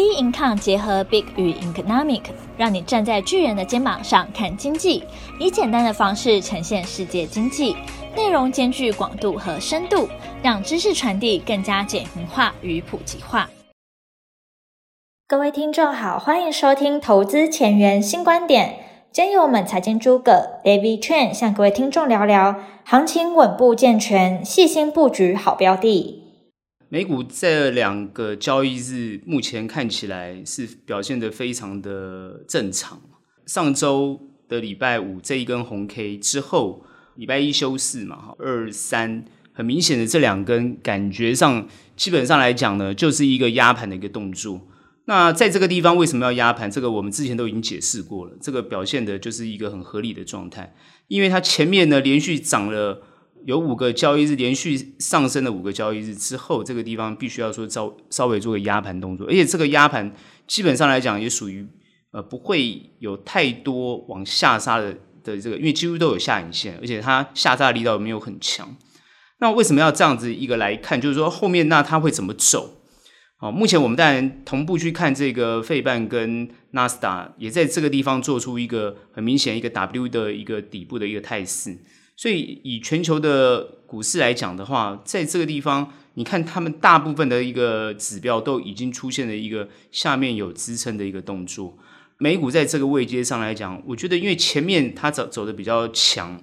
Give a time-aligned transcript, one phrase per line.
[0.00, 2.22] B Income 结合 Big 与 Economic，
[2.56, 5.04] 让你站在巨人的肩膀上看经济，
[5.38, 7.76] 以简单的方式呈现世界经济，
[8.16, 10.08] 内容兼具广度和深度，
[10.42, 13.50] 让知识传递更加简明化与普及化。
[15.28, 18.78] 各位听众好，欢迎收听投资前沿新观点，
[19.12, 26.29] 今由我们财经诸葛 David Chen 向各位听众聊聊行情稳步健全，细心布局好标的。
[26.92, 33.00] 美股这两个交易日目前看起来是表现得非常的正常。
[33.46, 36.84] 上周的礼拜五这一根红 K 之后，
[37.14, 44.60] 礼拜一休市嘛，哈，二三很明显的这两根感觉上基本上来讲呢，就是一个压盘的一个动作。
[45.04, 46.68] 那在这个地方为什么要压盘？
[46.68, 48.36] 这个我们之前都已经解释过了。
[48.40, 50.74] 这个表现的就是一个很合理的状态，
[51.06, 53.04] 因为它前面呢连续涨了。
[53.44, 60.12] 有五个交易日连续上升的五个交易日之后，这个地方必须要说稍稍微做个压盘动作，而且这个压盘
[60.46, 61.66] 基本上来讲也属于
[62.12, 68.76] 呃不会有太多往下杀的的这个，因为几乎都有下影线，而且它下杀的力道没有很强。
[69.38, 71.00] 那为什么要这样子一个来看？
[71.00, 72.76] 就是说后面那它会怎么走？
[73.38, 81.74] 好，目前我们当然同步去看这个费半跟纳斯达也在这个地方做出一个很明显一个 W 的一个底部的一个态势。
[82.20, 91.78] 所以，以全球的股市来讲的话，在这个地方，你看他们大部分的一个指标都已经出现了一个下面有支撑的一个动作。
[92.18, 96.36] 美股在这个位阶上来讲，我觉得因为前面它走走的比较强，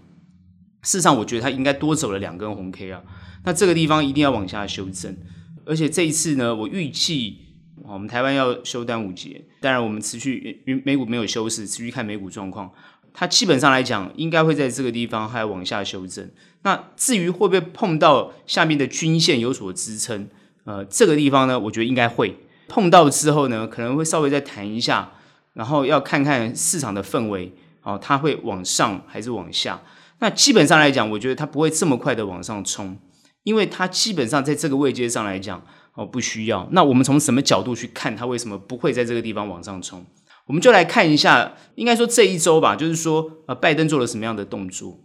[0.81, 3.03] 事实上我觉得它应该多走了两根红 K 啊。
[3.45, 5.15] 那这个地方一定要往下修正，
[5.63, 7.37] 而且这一次呢，我预计
[7.83, 12.73] 我们台湾要休端午节，当然我们持续因为美股没有休市，持续看美股状况。
[13.19, 16.29] 它基本上来讲，应该会在这个地方还往下修正。
[16.61, 20.27] 那至于会不会碰到下面的均线有所支撑，
[20.65, 25.13] 呃，这个地方呢，我觉得应该会碰到之后呢，可能会稍微再弹一下，
[25.53, 27.51] 然后要看看市场的氛围，
[27.81, 29.81] 哦，它会往上还是往下？
[30.19, 32.99] 那基本上来讲，我觉得它不会这么快的往上冲，
[33.41, 35.59] 因为它基本上在这个位阶上来讲，
[35.95, 36.67] 哦，不需要。
[36.71, 40.05] 那我们从什么角度去看它为什么不会在这个地方往上冲？
[40.47, 44.97] 我们就来看一下，应该说这一周吧，就是说，呃，拜登做了什么样的动作？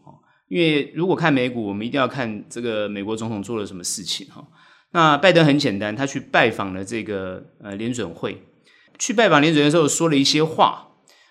[0.48, 4.46] 因为如果看美股，我们一定要看这个美国总统做了什么事情哈。
[4.92, 8.42] 那拜登很简单，他去拜访了这个呃联准会，
[8.98, 10.88] 去拜访联准会的时候说了一些话，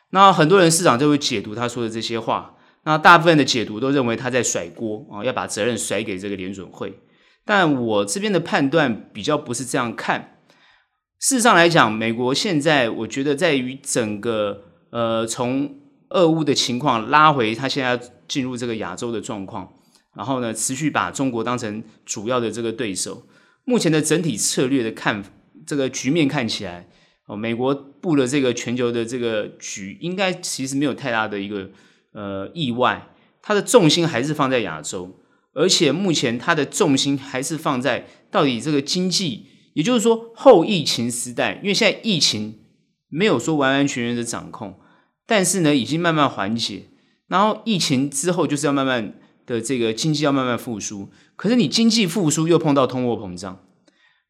[0.10, 7.00] 那很多人市场就会解读他说的这些话，那大部分的解读都认为他在甩锅啊，要把责任甩给这个联准会。
[7.46, 10.41] 但我这边的判断比较不是这样看。
[11.22, 15.78] 事实上来讲，美国现在我觉得在于整个呃，从
[16.10, 19.72] 俄乌的情况拉回，它现在进入这个亚洲的状况，
[20.16, 23.28] 然后呢，持续把中国当成主要的这个对手。
[23.66, 25.24] 目前的整体策略的看
[25.68, 26.88] 这个局面看起来，
[27.28, 31.70] 哦，美国布了这个全球的这个局，应该其实没有太大的一个
[32.14, 33.10] 呃意外。
[33.44, 35.20] 它的重心还是放在亚洲，
[35.54, 39.51] 而且目前它的重心还是放在到底这个经济。
[39.74, 42.60] 也就是说，后疫情时代，因为现在疫情
[43.10, 44.80] 没有说完完全全的掌控，
[45.26, 46.88] 但是呢，已经慢慢缓解。
[47.28, 49.14] 然后疫情之后，就是要慢慢
[49.46, 51.10] 的这个经济要慢慢复苏。
[51.36, 53.64] 可是你经济复苏又碰到通货膨胀。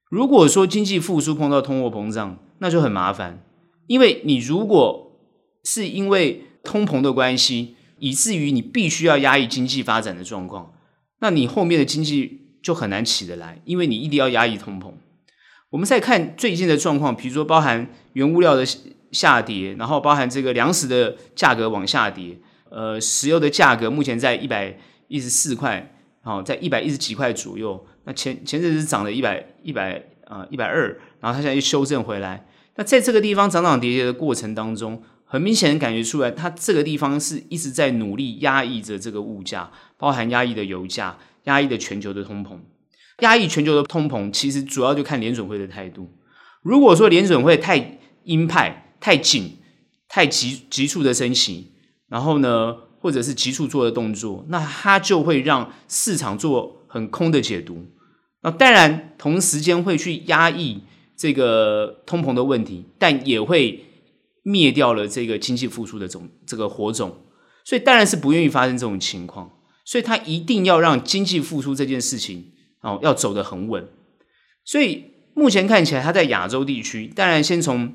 [0.09, 3.44] 如果说经济复苏碰到通货膨胀，那就很麻烦。
[3.88, 5.19] 因为你如果
[5.63, 10.73] 是因为通膨的关系，以至于你必须要压抑经济发展的状况，
[11.19, 14.91] 那你后面的经济就很难起得来，因为你一定要压抑通膨。
[15.71, 18.65] 我们再看最近的状况，比如说包含原物料的
[19.11, 22.37] 下跌，然后包含这个粮食的价格往下跌，
[22.69, 24.77] 呃，石油的价格目前在一百
[25.07, 27.85] 一十四块，好，在一百一十几块左右。
[28.03, 30.89] 那前前阵子涨了一百一百啊一百二，
[31.21, 32.45] 然后它现在又修正回来。
[32.75, 42.57] 那在这个地方涨涨跌跌的过程当中，很明显感觉出来，它这个地方是一直在努力压抑着这个物价，包含压抑的油价，压抑的全球的通膨。
[43.21, 46.11] 压抑全球的通膨，其实主要就看联准会的态度。
[46.61, 49.57] 如果说联准会太鹰派、太紧、
[50.07, 51.72] 太急急促的升息，
[52.07, 57.85] 然后呢，或者是急促做的动作，那它就会让市场做很空的解读。
[58.43, 60.81] 那当然，同时间会去压抑
[61.16, 63.85] 这个通膨的问题，但也会
[64.43, 67.17] 灭掉了这个经济复苏的种这个火种。
[67.63, 69.51] 所以当然是不愿意发生这种情况，
[69.85, 72.50] 所以他一定要让经济复苏这件事情。
[72.81, 73.87] 哦，要走得很稳，
[74.66, 75.05] 所以
[75.35, 77.93] 目前看起来，它在亚洲地区，当然先从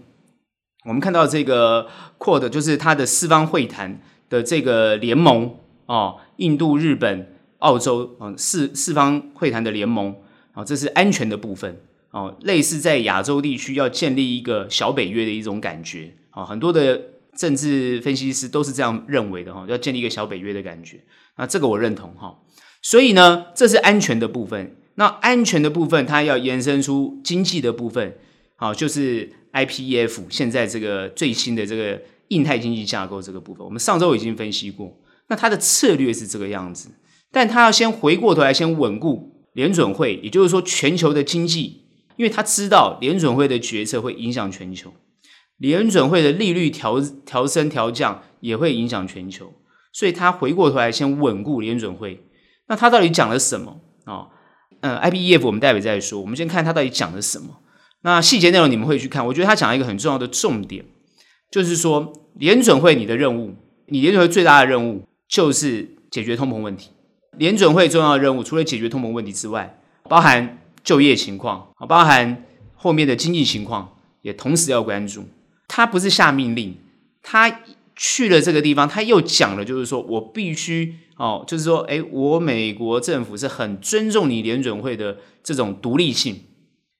[0.84, 1.88] 我们看到这个
[2.18, 5.56] QUAD，就是它的四方会谈的这个联盟
[5.86, 10.14] 哦，印度、日本、澳洲啊，四四方会谈的联盟
[10.52, 11.80] 啊，这是安全的部分
[12.12, 17.00] 哦，类似在亚洲地区要建立一个小北约的一种感觉啊，很多的
[17.36, 21.00] 政治分析师都是这样认为的哈，要建立一个小北约的感觉，
[21.36, 22.38] 那这个我认同哈。
[22.88, 24.76] 所以呢，这是安全的部分。
[24.94, 28.16] 那安全的部分，它要延伸出经济的部分，
[28.54, 34.96] 好，就是 IPEF 现在这个最新的这个印太经济架构这个部分，我们上周已经分析过。
[35.26, 36.90] 那它的策略是这个样子，
[37.32, 41.82] 但它要先回过头来，先稳固联准会，也就是说全球的经济，
[42.14, 44.92] 因为他知道联准会的决策会影响全球，
[45.58, 49.52] 联准会的利率调调升调降也会影响全球，
[49.92, 52.22] 所以他回过头来先稳固联准会。
[52.68, 54.12] 那他到底讲了什么啊？
[54.12, 54.30] 哦
[54.80, 56.20] 嗯，IPEF 我们待会再说。
[56.20, 57.60] 我们先看他到底讲了什么。
[58.02, 59.26] 那细节内容你们会去看。
[59.26, 60.84] 我觉得他讲了一个很重要的重点，
[61.50, 66.90] 就是说联准会你的任务，你联准会最大的任务就是解决通膨问题。
[67.38, 69.78] 联准会重要的任务除了解决通膨问题之外，
[70.08, 75.24] 包含就业情况啊，包含后面的经济情况，也同时要关注。
[75.66, 76.76] 他不是下命令，
[77.22, 77.60] 他
[77.96, 80.96] 去了这个地方，他又讲了，就是说我必须。
[81.18, 86.42] 哦，就是说，诶，我美国政府是很尊重你联准会的这种独立性，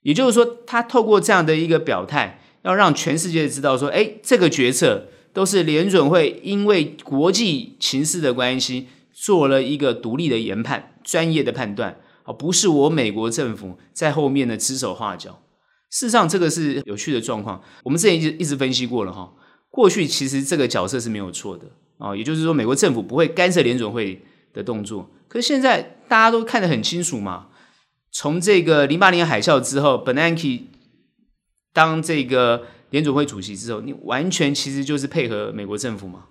[0.01, 15.43] 也就是说，他透过这样的一个表态，要让全世界知道说，诶，这个决策都是联准会因为国际情势的关系做了一个独立的研判、专业的判断，而不是我美国政府在后面的指手画脚。
[15.91, 19.31] 事实上，这个是有趣的状况，我们之前一直一直分析过了哈。
[19.77, 21.67] 过去其实这个角色是没有错的。
[21.99, 25.11] 啊，也就是说，美国政府不会干涉联准会的动作。
[25.29, 27.49] 可是现在大家都看得很清楚嘛。
[28.13, 30.63] 从这个零八年海啸之后，Bernanke
[31.73, 36.25] 当这个联准会主席之后，你完全其实就是配合美国政府嘛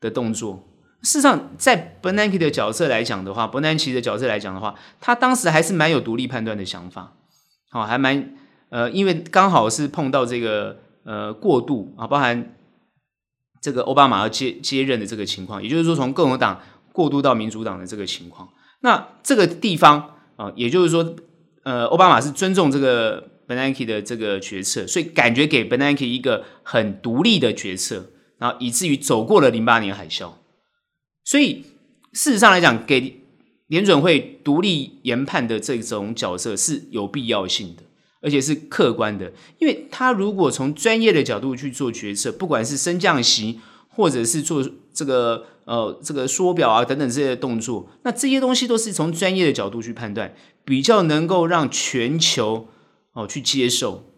[0.00, 0.68] 的动作。
[1.02, 7.14] 事实上，在 Bernanke 的角色来讲的话，Bernanke 的角色来讲的话，他当时还是蛮有独立判断的想法。
[7.70, 8.34] 好，还蛮
[8.68, 12.52] 呃，因为刚好是碰到这个呃过渡啊，包含。
[13.66, 18.48] 这个奥巴马要接接任的这个情况，也就是说，从共和党过渡到民主党的这个情况，
[18.82, 21.16] 那这个地方啊，也就是说，
[21.64, 30.34] 呃，奥巴马是尊重这个 Bernanke 的这个决策，所以感觉给 Bernanke 一个很独立的决策，然后以至于走过了零八年海啸。
[31.24, 31.64] 所以
[32.12, 33.22] 事实上来讲，给
[33.66, 37.82] 联准会独立研判的这种角色是有必要性的。
[38.26, 50.34] 而且是客观的，因为他如果从专业的角度去做决策，不管是升降息，或者是做这个呃这个缩表啊等等这些动作，那这些东西都是从专业的角度去判断，
[50.64, 52.66] 比较能够让全球
[53.12, 54.10] 哦去接受。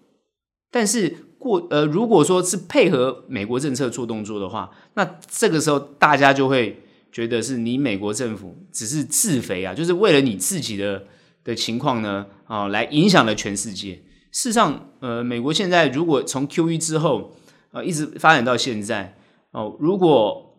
[0.71, 6.81] 但是过呃如果说是配合美国政策做动作的话，那这个时候大家就会
[7.13, 11.05] 觉得是你美国政府只是自肥啊，就是为了你自己的。
[11.45, 14.03] 的情况呢，啊，来影响了全世界。
[14.33, 17.33] 事实上，呃，美国现在如果从 QE 之后，
[17.73, 19.17] 呃，一直发展到现在，
[19.53, 20.57] 哦，如果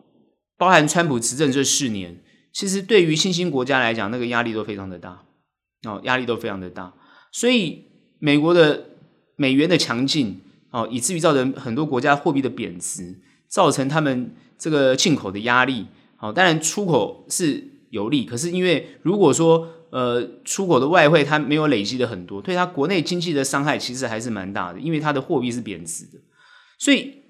[0.56, 2.16] 包含川普执政这四年，
[2.52, 5.24] 其实对于新兴国家来讲，那个压力都非常的大，
[5.84, 6.94] 哦，压力都非常的大。
[7.32, 7.84] 所以，
[8.18, 8.86] 美国的
[9.36, 10.40] 美元的强劲，
[10.70, 15.86] 哦，以至于造成很多国家货币的贬值，造成他们这个进口的压力。
[16.16, 26.18] 好，当然出口是有利，可是因为如果说呃，出口的外汇它没有累积的很多，对它国内经济的伤害其实还是蛮大的，因为它的货币是贬值的，
[26.78, 27.22] 所以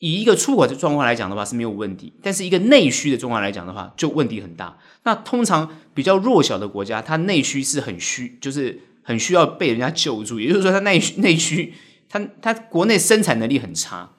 [0.00, 4.76] 以一个出口的状况来讲的话是没有问题，但是一个内需的状况来讲的话就问题很大。
[5.04, 11.74] 那通常比较弱小的国家，它内需是很需，就是很需要被人家救助，也就是说它内内需，
[12.08, 14.10] 它它国内生产能力很差，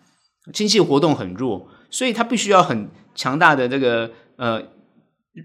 [0.54, 4.64] 经济活动很弱，所以它必须要很强大的这个呃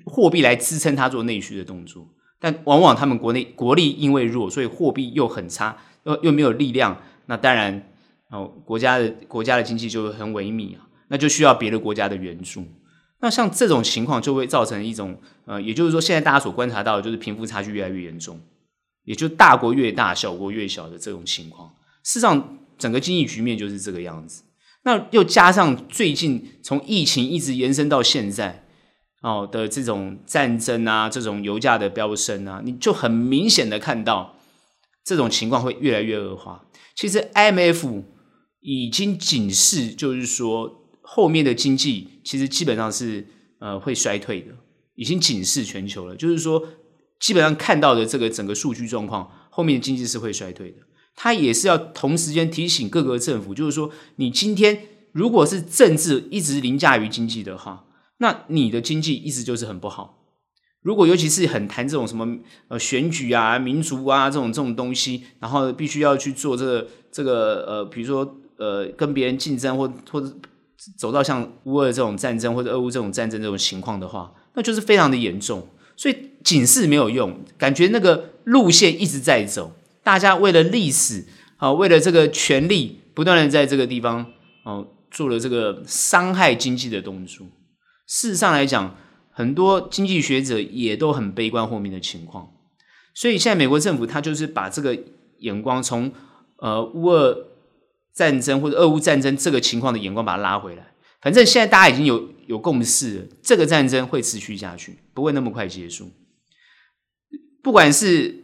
[0.04, 2.06] 货币来支撑它做内需的动作。
[2.38, 7.88] 但往往他们国内国力因为弱，所以货币又很差，又又没有力量，那当然
[8.30, 12.64] 哦，国家的国家的经济就很萎靡啊，那就需要别的国家的援助。
[13.20, 18.38] 那像这种情况就会造成一种呃，也就是说，现在大家所观察到的就是贫富差距越来越严重，
[19.04, 21.70] 也就大国越大，小国越小的这种情况。
[22.04, 24.42] 事实上，整个经济局面就是这个样子。
[24.84, 28.65] 那又加上最近从疫情一直延伸到现在。
[29.22, 34.36] 哦的这种战争啊，这种油价的飙升啊，你就很明显的看到
[35.04, 36.64] 这种情况会越来越恶化。
[36.94, 38.04] 其实 M F
[38.60, 43.26] 已经警示，就是说后面的经济其实基本上是
[43.58, 44.52] 呃会衰退的，
[44.94, 46.14] 已经警示全球了。
[46.14, 46.62] 就是说，
[47.18, 50.76] 基本上看到的这个整个数据状况，后面的经济是会衰退的。
[51.14, 54.82] 他也是要同时间提醒各个政府，就是说，你今天
[55.12, 57.85] 如果是政治一直凌驾于经济的话。
[58.18, 60.14] 那你的经济一直就是很不好。
[60.82, 70.32] 如果尤其是很谈这种什么呃选举啊、民族啊这种这种东西，然后必须要去做这个这个呃，比如说呃跟别人竞争或或者
[70.96, 75.66] 走到像乌俄这种战争或者俄乌这种战争这种情况的话，那就是非常的严重。
[75.96, 79.72] 所以警示没有用，感觉那个路线一直在走，
[80.04, 81.24] 大家为了历史
[81.56, 84.24] 啊，为了这个权力，不断的在这个地方
[84.62, 87.44] 哦做了这个伤害经济的动作。
[88.06, 88.96] 事实上来讲。
[89.38, 92.54] 很多经济学者也都很悲观后面的情况，
[93.12, 94.98] 所以现在美国政府他就是把这个
[95.40, 96.10] 眼光从
[96.56, 97.48] 呃乌俄
[98.14, 100.94] 战争或者俄乌战争这个情况的眼光把它拉回来。
[101.20, 106.10] 反正现在大家已经有有共识了，这个战争会持续下去，不会那么快结束。
[107.62, 108.42] 不管是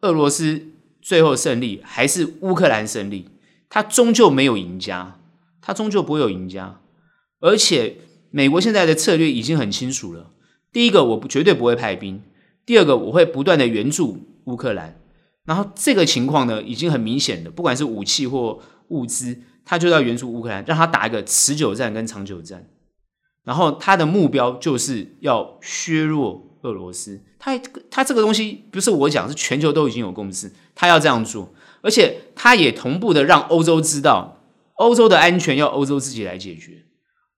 [0.00, 0.60] 俄罗斯
[1.00, 3.28] 最后胜利，还是乌克兰胜利，
[3.68, 5.20] 他终究没有赢家，
[5.60, 6.80] 他终究不会有赢家，
[7.38, 7.98] 而且。
[8.32, 10.30] 美国现在的策略已经很清楚了。
[10.72, 12.18] 第一个，我不绝对不会派兵；
[12.66, 14.98] 第二个，我会不断的援助乌克兰。
[15.44, 18.58] 然后这个情况呢，已经很明显的，不管是武器或
[18.88, 22.66] 物资，他就要援助乌克兰，让他打一个持久战跟长久战。
[23.44, 27.20] 然后他的目标就是要削弱俄罗斯。
[27.38, 27.58] 他
[27.90, 34.40] 他这个东西不是我讲，是全球都已经有共识，他要这样做，而且他也同步的让欧洲知道，
[34.76, 36.81] 欧洲的安全要欧洲自己来解决。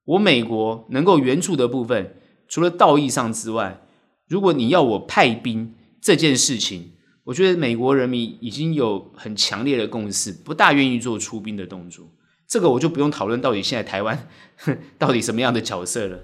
[0.05, 2.15] 我美国能够援助的部分，
[2.47, 3.81] 除了道义上之外，
[4.29, 6.93] 如果你要我派兵这件事情，
[7.25, 12.07] 我觉得美国人民已经有很强烈的共识，不大愿意做出兵的动作。
[12.47, 14.29] 这个我就不用讨论到底现在台湾
[14.99, 16.19] 到底什么样的角色了。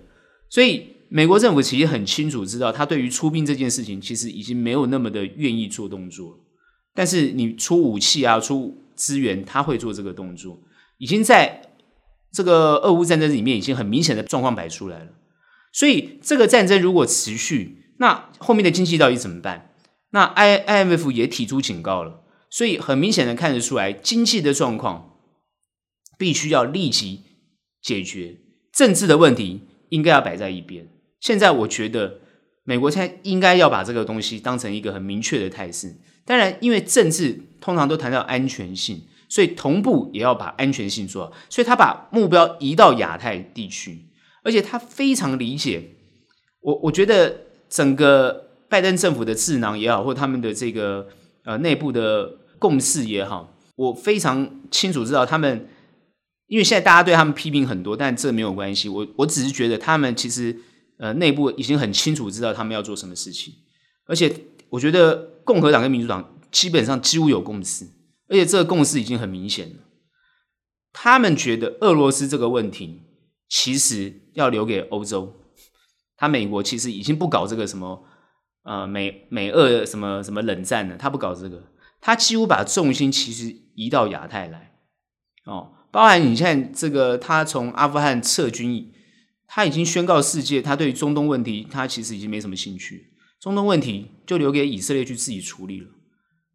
[0.51, 6.39] 所以美国政府其实很清楚知道，他对于出兵这件事情其实已经没有那么的愿意做动作。
[6.95, 10.61] 但是你出武器啊，出资源，他会做这个动作，
[10.99, 11.63] 已经在。
[12.33, 15.09] 这个俄乌战争里面已经很明显的状况摆出来了，
[15.73, 19.75] 所以这个战争如果持续，那后面的经济到底怎么办？
[20.11, 25.17] 那 I IMF 也提出警告了，所以很明显的看得出来，经济的状况
[26.17, 27.23] 必须要立即
[27.83, 28.39] 解决，
[28.73, 30.89] 政治的问题应该要摆在一边。
[31.21, 32.21] 现在我觉得
[32.65, 39.03] 美国现在应该要把这个东西当成一个很明确的态势，当然，因为政治通常都谈到安全性。
[39.31, 44.07] 所以同步也要把安全性做好，所以他把目标移到亚太地区，
[44.43, 45.93] 而且他非常理解
[46.61, 46.81] 我。
[46.83, 51.07] 我觉得整个拜登政府的智囊也好，或他们的这个
[51.45, 55.69] 呃内部的共识也好，我非常清楚知道他们，
[56.49, 58.89] 因为现在大家对他们批评很多，但这没有关系。
[58.89, 60.57] 我我只是觉得他们其实
[60.99, 63.55] 呃内部已经很清楚知道他们要做什么事情，
[64.07, 64.35] 而且
[64.71, 67.87] 我觉得共和党跟民主党基本上几乎有共识。
[68.31, 69.77] 而且这个共识已经很明显了，
[70.93, 73.03] 他们觉得俄罗斯这个问题
[73.49, 75.35] 其实要留给欧洲，
[76.17, 78.05] 他美国其实已经不搞这个什么
[78.63, 84.79] 呃美美俄什么什么冷战了，他不搞这个，他几乎把重心其实移到亚太来。
[85.47, 88.93] 哦，包含你现在这个他从阿富汗撤军，
[89.49, 95.89] 他已经宣告世界，他对中东问题他其实已经没什么兴趣，中东问题就留给以色列去自己处理了。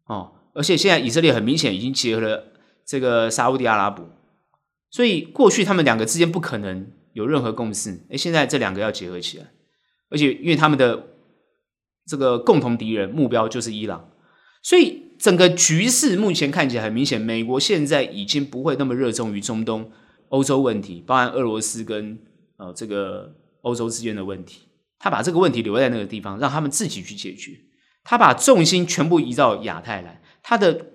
[0.06, 0.32] 哦。
[0.56, 2.52] 而且现在以色列很明显已经结合了
[2.86, 4.08] 这个沙乌地阿拉伯，
[4.90, 8.06] 所以过去他们两个之间不可能有任何共识。
[8.08, 9.44] 诶，现在这两个要结合起来，
[10.08, 11.08] 而且因为他们的
[12.06, 14.08] 这个共同敌人目标就是伊朗，
[14.62, 19.90] 所以整个局势目前看起来很明显，美国现在已经不会那么热衷于中东、
[20.30, 22.18] 欧洲问题，包含俄罗斯跟
[22.56, 27.52] 呃这个欧洲之间的问题，他把这个问题留在那个地方，让他们自己去解决，
[28.04, 30.22] 他把重心全部移到亚太来。
[30.48, 30.92] 他的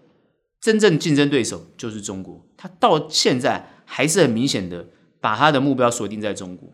[0.61, 4.87] 真正竞争对手就是中国，他到现在还是很明显的
[5.19, 6.69] 把他的目标锁定在中国。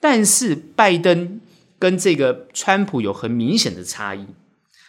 [0.00, 1.38] 但是拜登
[1.78, 4.24] 跟这个川普有很明显的差异，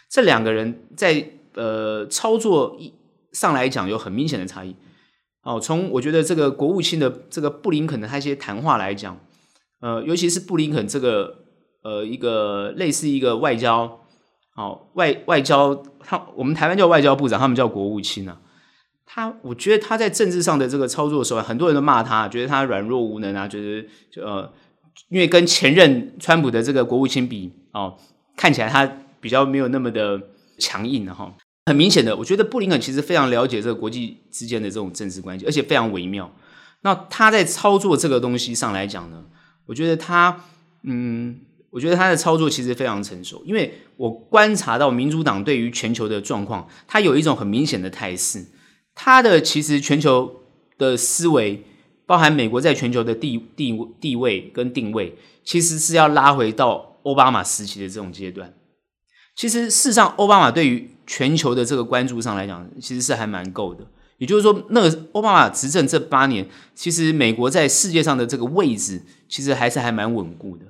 [0.08, 2.94] 这两个人在呃操作一
[3.32, 4.74] 上来讲有很明显的差异。
[5.42, 9.20] 哦，从我觉得这个国务卿的这个布林肯的他一些谈话来讲，
[9.80, 11.44] 呃，尤其是布林肯这个
[11.82, 13.99] 呃一个类似一个外交。
[14.60, 18.38] 哦，外外交，他我们台湾叫外交部长，他们叫国务卿啊。
[19.06, 24.52] 他，我觉得他在政治上的这个操作手腕，很多人都骂他，觉得他软弱无能啊，觉得就呃，
[25.08, 27.96] 因为跟前任川普的这个国务卿比哦，
[28.36, 28.86] 看起来他
[29.18, 30.20] 比较没有那么的
[30.58, 31.34] 强硬的哈。
[31.64, 36.30] 很明显的，我觉得布林肯其实非常了解这个国际之间的这种政治关系，而且非常微妙。
[36.82, 39.24] 那他在操作这个东西上来讲呢，
[39.64, 40.44] 我觉得他
[40.82, 41.40] 嗯。
[41.70, 48.44] 我觉得他的操作其实非常成熟，因为我观察到民主党对于全球的状况，他有一种很明显的态势。
[48.94, 50.42] 他的其实全球
[50.76, 51.62] 的思维，
[52.04, 58.52] 包含美国在全球的地地地位跟定位，其实是要拉回到奥巴马时期的这种阶段。
[59.36, 63.86] 其实，事实上，奥巴马对于全球的这个关注上来讲，其实是还蛮够的。
[64.18, 70.66] 也就是说，那个奥巴马执政这八年，其实美国在世界上的这个位置，其实还是还蛮稳固的。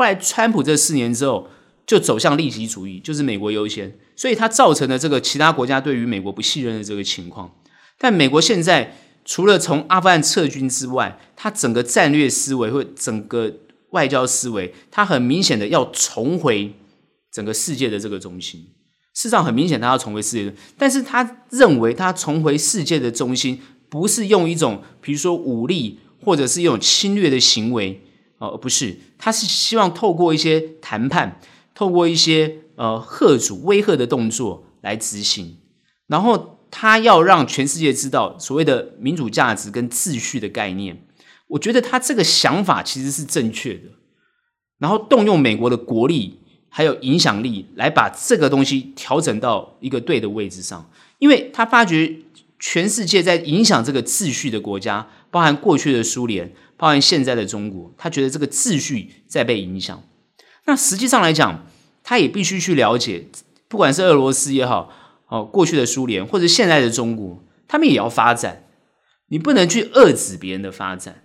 [0.00, 1.46] 后来，川普这四年之后，
[1.86, 7.54] 就走向利己主义，就是美国优先，所以它造成了这个其他国家对于美国不信任的这个情况。
[7.98, 13.54] 但美国现在除了从阿富汗撤军之外，它整个战略思维或整个
[13.90, 16.72] 外交思维，它很明显的要重回。
[17.30, 18.60] 整个世界的这个中心，
[19.12, 28.00] 事实上很明显，他要重回世界，但是他认为他重回世界的中心，不是用一种比如说武力或者是一种侵略的行为
[28.40, 31.40] 哦，不是，他是希望透过一些谈判，
[31.74, 35.58] 透过一些呃吓阻威吓的动作来执行，
[36.08, 41.06] 然后他要让全世界知道所谓的民主价值跟秩序的概念。
[41.46, 43.90] 我觉得他这个想法其实是正确的，
[44.78, 46.38] 然后动用美国的国力。
[46.72, 52.14] 还有影响力来把这个东西调整到一个对的位置上，因为他发觉
[52.60, 60.02] 全世界在影响这个秩序的国家，包含过去的苏联，包含现在的中国，他觉得这个秩序在被影响。
[60.66, 61.66] 那实际上来讲，
[62.04, 63.26] 他也必须去了解，
[63.66, 64.92] 不管是俄罗斯也好，
[65.28, 68.64] 哦，过去的苏联或者现在的中国，他们也要发展，
[69.28, 71.24] 你不能去遏制别人的发展。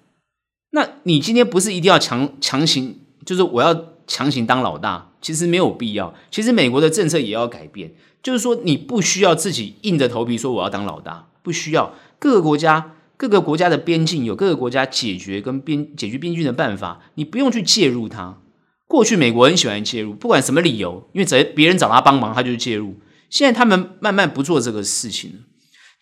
[0.72, 3.94] 那你今天不是一定要强强行，就是我要。
[4.08, 6.14] 强行当老大，其实没有必要。
[6.30, 7.92] 其实美国的政策也要改变，
[8.26, 11.94] 就是说你不需要自己硬着头皮说我要当老大，不需要。
[12.18, 18.40] 各个国家，各个国家的边境有各个国家解决跟边解决边境的办法，你不用去介入它。
[18.88, 22.96] 过去美国很喜欢介入，不管什么理由，因为只要别人找他帮忙，他就介入。
[23.30, 25.38] 现在他们慢慢不做这个事情了，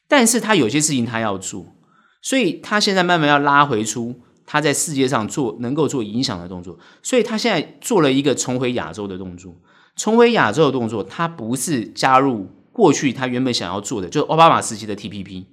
[0.07, 1.75] 但是他有些事情他要做，
[2.21, 4.21] 所以他现在慢慢要拉回出。
[4.45, 9.55] 他在世界上做能够做影响的动作，所以他现在做了一个重回亚洲的动作。
[9.95, 15.45] 重回亚洲的动作，他不是加入过去他原本想要做的，就是奥巴马时期的 TPP。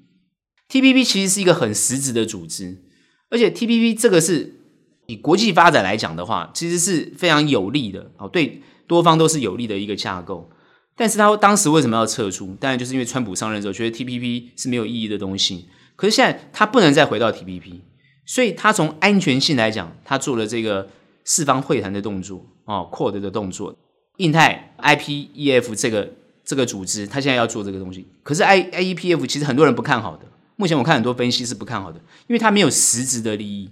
[0.68, 2.82] TPP 其实是一个很实质的组织，
[3.28, 4.60] 而且 TPP 这个是
[5.06, 10.50] 以国际发展来讲的话，其实是非常有利的哦，对多方都是有利的一个架构。
[10.96, 12.56] 但是他当时为什么要撤出？
[12.60, 15.68] 当然就是因为川普上任之后觉得 TPP 是没有意义的东西。
[15.96, 17.80] 可是现在他不能再回到 TPP。
[18.26, 20.88] 所以他从安全性来讲，他做了这个
[21.24, 23.76] 四方会谈的动作哦，Quad 的动作，
[24.20, 26.12] 印太 IPEF 这个
[26.44, 28.06] 这个组织，他现在要做这个东西。
[28.22, 33.70] 可是 I IEPF 其实很多人不看好的，目前我看很多分析是不看好的，因为它没有实质的利益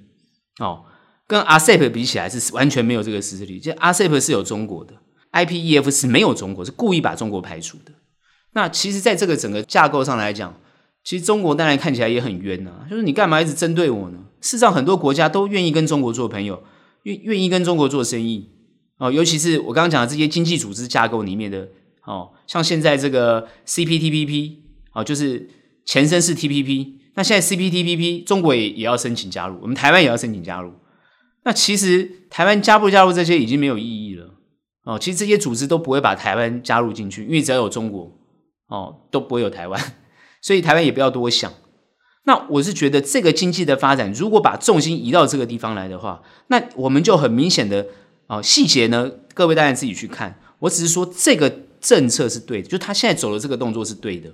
[0.58, 0.84] 哦，
[1.26, 3.60] 跟 ASEP 比起来是完全没有这个实质利益。
[3.60, 4.94] 就 ASEP 是有中国的
[5.32, 7.92] ，IPEF 是没有中国，是故意把中国排除的。
[8.52, 10.54] 那其实，在这个整个架构上来讲，
[11.04, 14.18] 其实中国当然看起来也很冤呐、啊，就是你干嘛一直针对我呢？
[14.40, 16.62] 事实上，很多国家都愿意跟中国做朋友，
[17.02, 18.48] 愿愿意跟中国做生意
[18.98, 19.10] 哦。
[19.10, 21.68] 尤其是我刚刚讲的这些经济组织架构里面的
[22.04, 24.56] 哦，像现在这个 CPTPP
[24.92, 25.48] 哦，就是
[25.84, 30.72] 前身是 TPP，那现在 CPTPP 中国也也要申请加入，我们台湾也要申请加入。
[31.44, 34.34] 那其实台湾加不加入这些已经没有意义了
[34.84, 34.98] 哦。
[34.98, 38.12] 其实这些组织都不会把台湾加入进去，因为只要有中国
[38.68, 39.80] 哦，都不会有台湾。
[40.42, 41.52] 所以台湾也不要多想。
[42.24, 47.86] 那我是觉得这个经济的发展，如果把重心移到这个地方来的话，那我们就很明显的
[48.28, 50.38] 啊细节呢，各位大家自己去看。
[50.60, 54.30] 我只是说这个政策是对的，就他现在走的这个动作是对的。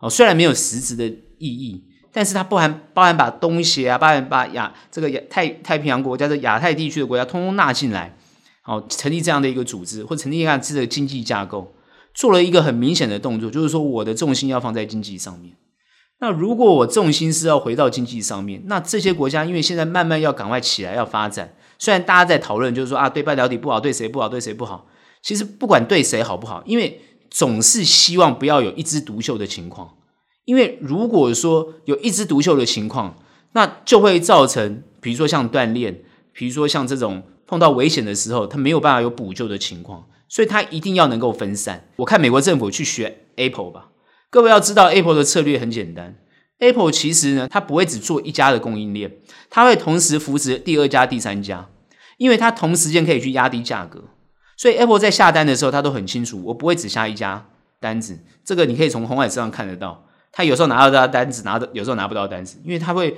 [0.00, 8.16] 哦，虽然没有实质的意义，但是它不含包含把东协啊，包含把亚这个亚太太平洋国家的亚太地区的国家通通纳进来，
[8.64, 11.72] 哦，成立这样的一个组织，或成立这样的经济架构。
[12.14, 15.54] 做了一个很明显的动作，就是说我的重心要放在经济上面。
[16.18, 24.86] 那如果我重心是要回到经济上面，那这些国家因为现在慢慢要赶快起来要发展，虽然大家在讨论就是说啊，对半导体不好，对谁不好，对谁不好。
[25.22, 29.94] 其实不管对谁好不好，因为总是希望不要有一枝独秀的情况。
[30.44, 33.16] 因为如果说有一枝独秀的情况，
[33.52, 40.06] 那就会造成，比如说像锻炼，比如说像这种碰到危险的时候，它没有办法有补救的情况。
[40.28, 41.88] 所以它一定要能够分散。
[41.98, 43.90] 我看美国政府去学 Apple 吧。
[44.28, 46.16] 各位要知道，Apple 的策略很简单。
[46.58, 49.12] Apple 其实呢，它不会只做一家的供应链，
[49.50, 51.68] 它会同时扶持第二家、第三家，
[52.16, 54.04] 因为它同时间可以去压低价格。
[54.56, 57.46] 所以 Apple 在下单的时候，它都很清楚，我不会只下一家
[57.78, 58.18] 单子。
[58.42, 63.16] 这个你可以从红海上看得到，它有时候拿到单子，拿的有时候拿不到单子，因为它会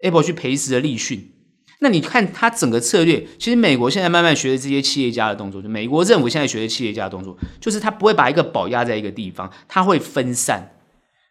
[0.00, 1.32] Apple 去赔时的立讯。
[1.80, 10.70] 那你看它整个策略，其实美国现在慢慢学的这些企业家的动作，就美国政府现在学的企业家的动作，就是他不会把一个宝压在一个地方，他会分散。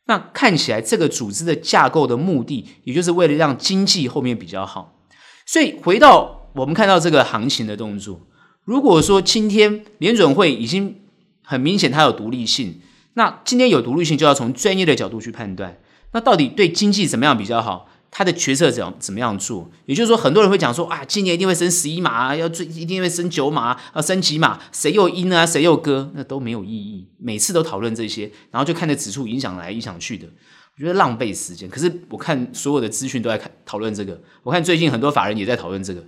[0.05, 4.99] 那看起来这个组织的架构的目的，也就是为了让经济后面比较好。
[5.45, 8.21] 所以回到我们看到这个行情的动作，
[8.63, 11.01] 如果说今天联准会已经
[11.43, 12.81] 很明显它有独立性，
[13.13, 15.77] 那今天有独立性就要从专业的角度去判断，
[16.11, 17.89] 那到底对经济怎么样比较好？
[18.15, 19.67] 他的决策怎怎么样做？
[19.87, 24.61] 也就是说，很多人会讲说啊，今年一定会升十一码，要最一定会升九码，要升几码？
[24.71, 25.43] 谁又阴啊？
[25.43, 26.11] 谁又割？
[26.13, 27.09] 那都没有意义。
[27.17, 31.67] 每次都讨论这些，然后就看着指数影响来影响去的，我觉得浪费时间。
[31.67, 36.03] 可是我看所有的资讯都在看讨论这个，我看最近很多法人也在讨论这个。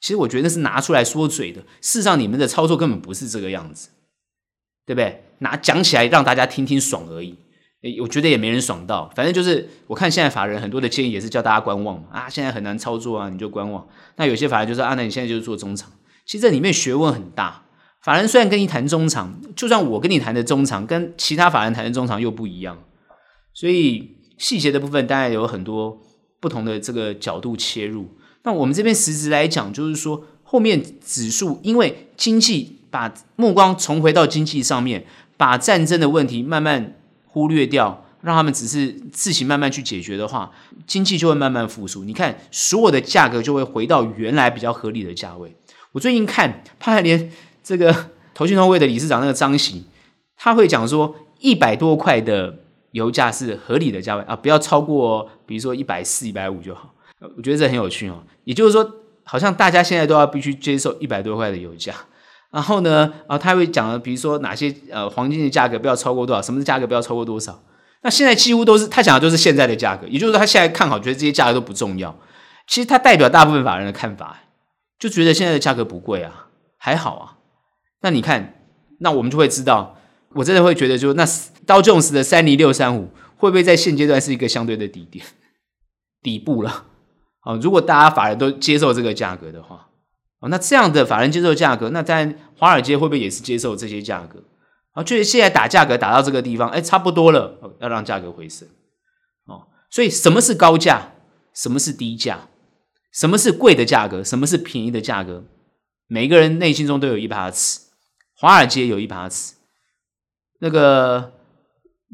[0.00, 3.90] 其实我觉得那是拿出来说嘴的，事实上你们的操作根本不是这个样子，
[4.86, 5.24] 对不对？
[5.40, 7.36] 拿讲起来让大家听听爽而已。
[7.82, 13.86] 诶，我觉得也没人爽到，反正就是我看现在法人很多的建议也是叫大家观望嘛，啊，现在很难操作啊，你就观望。
[14.16, 15.90] 那有些法人就说啊，那你现在就是做中长，
[16.26, 17.62] 其实这里面学问很大。
[18.02, 22.76] 法人虽然跟你谈中长，就算我跟你谈的中长，跟其他法人谈的中长又不一样，
[23.54, 26.02] 所以细节的部分当然有很多
[26.38, 28.08] 不同的这个角度切入。
[28.42, 35.06] 那我们这边实质来讲，就是说后面指数因为经济把目光重回到经济上面，
[35.38, 36.96] 把战争的问题慢慢。
[37.32, 40.50] 忽略掉，让他们只是自行慢慢去解决的话，
[40.86, 42.04] 经济就会慢慢复苏。
[42.04, 45.54] 你看，所有的价格就会回到原来比较合理的价位。
[45.92, 47.30] 我最近看，他还连
[47.62, 49.84] 这个投信通会的理事长那个张喜，
[50.36, 52.58] 他会讲说，一百多块的
[52.92, 56.92] 油价是合理的价位啊，不要超过，比如说一百四、一百五就好。
[57.36, 58.22] 我觉得这很有趣哦。
[58.44, 58.88] 也就是说，
[59.24, 61.94] 好像大家现在都要必须接受一百多块的油价。
[62.50, 67.62] 然后呢，啊，他会讲，比如说哪些呃黄金的价格不要超过多少，什么的价格不要超过多少。
[68.02, 72.18] 那现在几乎都是他讲的都是现在的价格，也就是说他现在看好，觉得这些价格都不重要。
[72.66, 74.40] 其实他代表大部分法人的看法，
[74.98, 77.36] 就觉得现在的价格不贵啊，还好啊。
[78.00, 78.66] 那你看，
[78.98, 79.96] 那我们就会知道，
[80.34, 81.24] 我真的会觉得，就那
[81.66, 85.24] 刀 Jones 的三零六三五会不会在现阶段是一个相对的底点、
[86.20, 86.86] 底部了？
[87.42, 89.86] 啊，如果大家法人都接受这个价格的话。
[90.40, 94.42] 哦，那这样的法人接受价格，那在华尔街会不会也是接受这些价格？
[94.92, 98.66] 啊，就是现在打价格打到这个地方，哎，差不多了，要让价格回升。
[99.44, 101.12] 哦，所以什么是高价？
[101.54, 102.48] 什么是低价？
[103.12, 104.24] 什么是贵的价格？
[104.24, 105.44] 什么是便宜的价格？
[106.06, 107.80] 每个人内心中都有一把尺，
[108.34, 109.54] 华尔街有一把尺，
[110.60, 111.34] 那个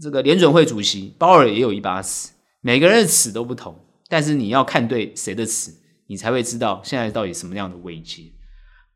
[0.03, 5.73] 这个联准会主席鲍尔也有一把尺，每个人的尺都不同，但是你要看对谁的尺。
[6.07, 8.23] 你才会知道现在到底什么样的位阶。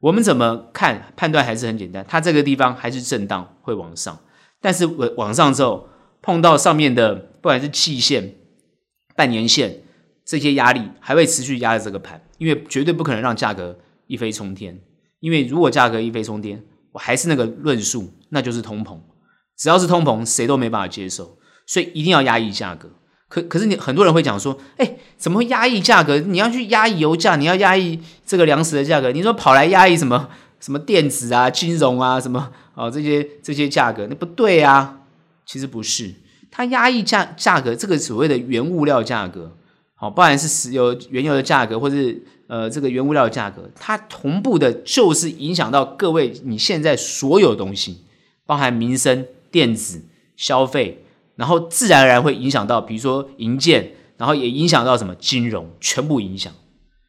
[0.01, 4.19] 我们怎么看判断还是很简单，它这个地方还是震荡会往上，
[4.61, 5.89] 但是往往上之后
[6.23, 8.37] 碰到上面的不管是季线、
[9.15, 9.83] 半年线
[10.25, 14.81] 这些压力，还会持续压着这个盘，因为绝对不可能让价格一飞冲天。
[15.19, 18.99] 因为如果价格一飞冲天，我还是那个论述，那就是通膨。
[19.59, 22.91] 只要是通膨，谁都没办法接受，所以一定要压抑价格。
[23.31, 26.19] 可可是你很多人会讲说，哎，怎么会压抑价格？
[26.19, 34.97] 你要去压抑油价，你要压抑这个粮食的价格，你说跑来压抑什么什么电子啊、金融啊什么哦这些这些价格，那不对啊。
[35.47, 36.13] 其实不是，
[36.51, 39.57] 它压抑价价格，这个所谓的原物料价格，
[39.95, 48.05] 好，不管是石油原油的价格，或是呃这个原物料价格，它同步的就是影响到各位你现在所有东西，
[48.45, 50.03] 包含民生、电子、
[50.37, 51.05] 消费。
[51.41, 56.53] 然后自然而然会影响到，比如说银建，然后也影响到什么金融，全部影响。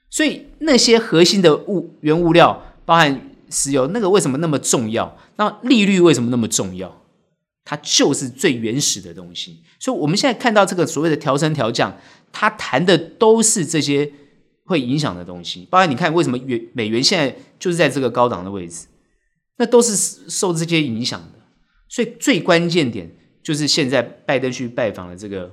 [0.10, 5.18] 所以那些核心的物原物料，包含石油，那个为什么那么重要？
[5.36, 7.02] 那利率为什么那么重要？
[7.66, 9.62] 它就是最原始的东西。
[9.82, 11.94] 所以我们现在看到这个所谓的调升调降，
[12.32, 14.10] 它谈的都是这些
[14.64, 15.68] 会影响的东西。
[15.70, 18.88] 包含你看为什么元美元现在就是在这个高档的位置，
[19.58, 19.94] 那都是
[20.30, 21.40] 受这些影响的。
[21.90, 23.12] 所以最关键点。
[23.44, 25.52] 就是现在拜登去拜访了这个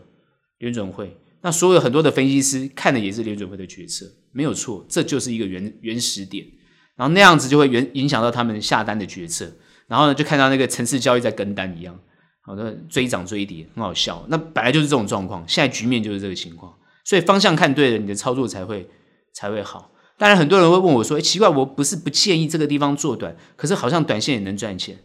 [0.58, 6.44] 联准会，那所有很多的分析师看的也是联准会的决策，没有错，这就是一个原原始点，
[6.96, 9.50] 然后那样子就会原影响到他们下单的决策，
[9.86, 11.98] 然后呢就看到那个城市交易在跟单一样，
[12.42, 14.24] 好的追涨追跌，很好笑。
[14.28, 16.74] 那本来就是这种状况，现在局面就是这个情况，
[17.04, 18.88] 所以方向看对了，你的操作才会
[19.32, 19.92] 才会好。
[20.18, 24.98] 当然很多人会问我说，哎，奇怪，我不是不建议这个地方做短，可是好像短线也能赚钱。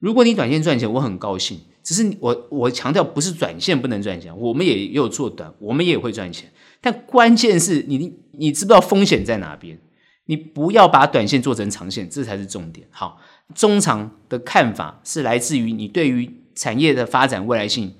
[0.00, 1.60] 如果你短线赚钱，我很高兴。
[1.82, 6.50] 只是我我强调不是短线不能赚钱，我们也有做短，我们也会赚钱。
[6.80, 9.78] 但关键是你你知不知道风险在哪边？
[10.26, 12.86] 你不要把短线做成长线，这才是重点。
[12.90, 13.18] 好，
[13.54, 17.94] 中长的看法是来自于你对于产业的发展未来性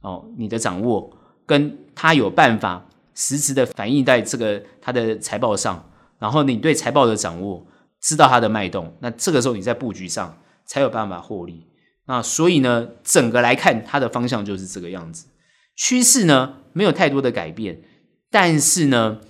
[0.00, 5.88] 哦，你的掌握跟它有办法实质的反映在这个它的财报上，
[6.18, 7.64] 然后你对财报的掌握，
[8.00, 11.66] 知道它的脉动，那这个时候你在布局上才有办法获利。
[12.06, 15.26] 那所以呢，整个来看，它的方向就是这个样子。
[15.74, 17.82] 趋势呢，没有太多的改变，
[18.30, 19.20] 但是呢，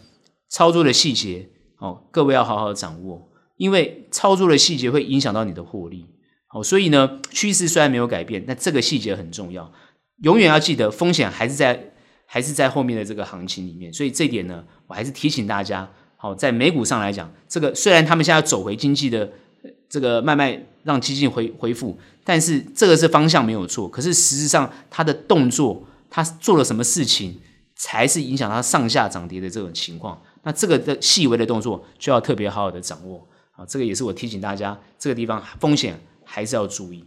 [0.49, 3.31] 操作的细节哦，各位要好好掌握。
[3.57, 6.07] 因为操作的细节会影响到你的获利。
[6.47, 9.73] 好，所以呢，趋势虽然没有改变，但这个细节很重要，
[10.23, 11.93] 永远要记得风险还是在
[12.27, 13.91] 还是在后面的这个行情里面。
[13.91, 15.91] 所以这点呢，我还是提醒大家。
[16.19, 19.33] 好，在美股上来讲，这个虽然他们现在走回经济的
[19.89, 23.89] 这个慢慢让基金恢恢复，但是这个是方向没有错。
[23.89, 27.39] 可是实质上，他的动作，他做了什么事情，
[27.75, 30.23] 才是影响他上下涨跌的这种情况。
[30.45, 33.27] 那这个的细微的动作，就要特别好好的掌握。
[33.57, 37.05] 啊，这个也是我提醒大家，这个地方风险还是要注意。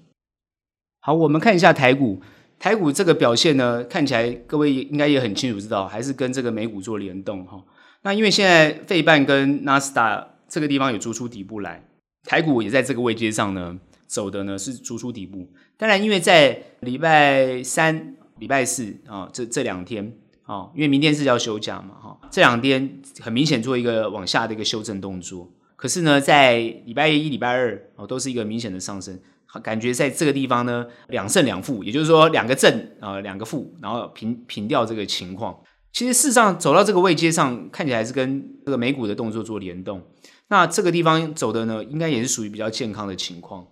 [0.99, 2.21] 好，我们看一下台股，
[2.59, 7.63] 台股这个表现呢，看起来各位应该也很清楚知道，还是跟这个美股做联动哈。
[8.01, 11.85] 那因为现在费半跟纳斯达这个地方有逐出底部来，
[12.25, 13.77] 台股也在这个位阶上呢，
[14.07, 15.49] 走的呢是逐出底部。
[15.77, 25.49] 当然，因为在礼拜三、礼拜四啊这这两天啊，因为明天是要休假嘛哈，这两天很明显做一个往下的一个修正动作。
[25.75, 29.17] 可是呢，在礼拜一、礼拜二哦，都是一个明显的上升，
[29.63, 35.57] 感觉在这个地方呢两胜两负，也就是说两个正啊两个负，然后平平掉这个情况。
[35.93, 40.03] 其实事实上走到这个位阶上，看起来是跟这个美股的动作做联动。
[40.49, 43.65] 那这个地方走的呢，应该也是属于比较健康的情况。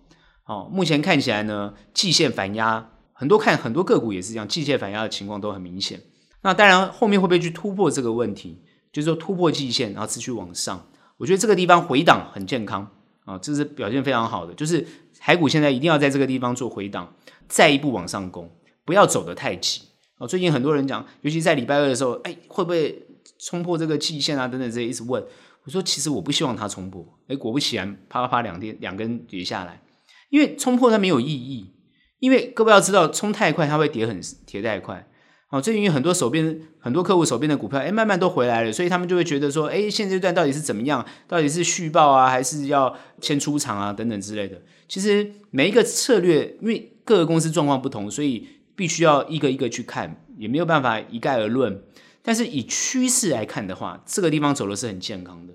[0.46, 6.00] 哦，目前看起来呢，季线反压，很多看很多个股也是这样，季线反压的情况都很明显。
[6.42, 8.62] 那当然后面会不会去突破这个问题？
[8.90, 10.88] 就是说突破季线，然后持续往上。
[11.18, 12.88] 我觉得这个地方回档很健康
[13.24, 14.54] 啊，这是表现非常好的。
[14.54, 14.86] 就是
[15.18, 17.12] 海股现在一定要在这个地方做回档，
[17.48, 18.50] 再一步往上攻，
[18.84, 19.82] 不要走得太急。
[20.16, 23.06] 哦，最近很多人讲，尤其在礼拜二的时候，哎，会不会
[23.38, 24.48] 冲破这个季线啊？
[24.48, 25.22] 等等这些一直问。
[25.68, 27.06] 我说，其实我不希望它冲破。
[27.26, 29.82] 哎，果不其然，啪啪啪两天两根跌下来，
[30.30, 31.74] 因为冲破它没有意义。
[32.20, 35.06] 因为各位要知道，冲太快它会跌很跌太快。
[35.50, 41.04] 哦，最近很多手边很多客户手边的股票，哎，慢慢都回来了，所以他们就会觉得说，哎，现阶段到底是怎么样？
[41.26, 43.92] 到底是续抱啊，还是要先出场啊？
[43.92, 44.62] 等等之类的。
[44.88, 48.48] 其实每一个策略，因为各个公司状况不同，所以。
[48.78, 51.82] 必须要一个一个去看，也没有办法一概而论。
[52.22, 55.54] 但是以趋势来看的话，这个地方走的是很健康的。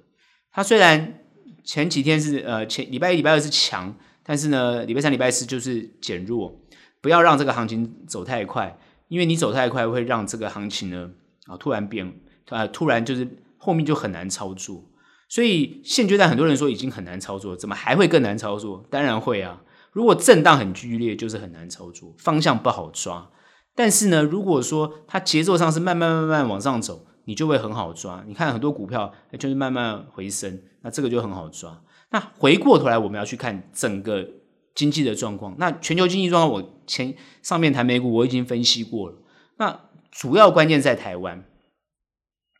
[0.51, 1.19] 它虽然
[1.63, 6.59] 前几天是呃前礼拜一、礼拜二是强，但是呢，礼拜三、礼拜四就是减弱。
[7.01, 8.77] 不要让这个行情走太快，
[9.09, 11.11] 因为你走太快会让这个行情呢
[11.47, 12.13] 啊突然变
[12.49, 14.83] 啊突然就是后面就很难操作。
[15.27, 18.85] 所以现阶段很多人说已经很难操作，怎么还会更难操作？
[18.89, 19.61] 当然会啊。
[19.91, 23.29] 如果震荡很剧烈，就是很难操作，方向不好抓。
[23.75, 28.23] 但是呢，如果说它节奏上是慢慢慢慢往上走，你就会很好抓。
[28.27, 31.81] 你看很多股票就是慢慢回升，那这个就很好抓。
[32.11, 34.27] 那回过头来，我们要去看整个
[34.75, 35.55] 经济的状况。
[35.57, 39.15] 那全球经济状况，我前上面谈美股我已经分析过了。
[39.57, 39.79] 那
[40.11, 41.43] 主要关键在台湾，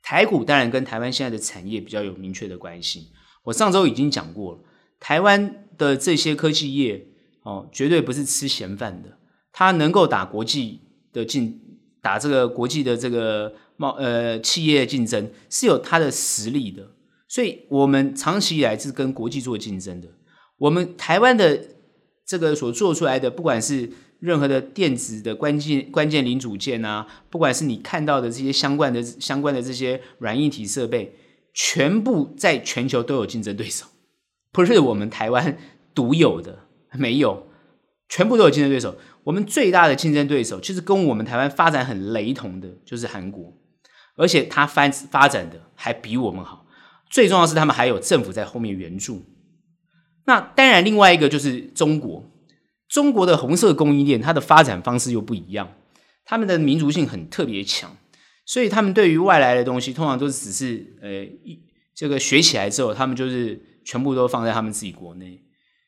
[0.02, 3.12] 台股当然跟台湾现在的产业比较有明确的关系。
[3.44, 4.60] 我上周已经讲过了，
[5.00, 7.08] 台湾的这些科技业。
[7.46, 9.18] 哦，绝对不是吃闲饭的。
[9.52, 10.83] 它能够打国际
[11.14, 11.58] 的竞，
[12.02, 16.90] 打这个国际的这个贸呃企业竞争，是有它的实力的。
[17.30, 20.08] 所以，我们长期以来是跟国际做竞争的。
[20.58, 21.60] 我们台湾的
[22.26, 31.16] 这个所做出来的，不管是任何的电子的关键关键零组件啊，不管是你看到的这些相关的相关的这些软硬体设备，
[31.54, 33.86] 全部在全球都有竞争对手，
[34.52, 35.58] 不是我们台湾
[35.94, 36.60] 独有的。
[36.96, 37.48] 没有，
[38.10, 38.96] 全部都有竞争对手。
[39.24, 43.54] 我们最大的竞争对手其实跟我们台湾发展很雷同的，就是韩国，
[44.18, 46.66] 而且它发发展的还比我们好。
[47.10, 49.24] 最重要是，他们还有政府在后面援助。
[50.26, 52.30] 那当然，另外一个就是中国，
[52.90, 55.74] 中国的红色供应链，它的发展方式又不一样，
[56.26, 57.96] 他们的民族性很特别强，
[58.46, 61.62] 所以他们对于外来的东西，通常都只是呃一
[61.94, 65.40] 这个学起来之后，他们就是全部都放在他们自己国内。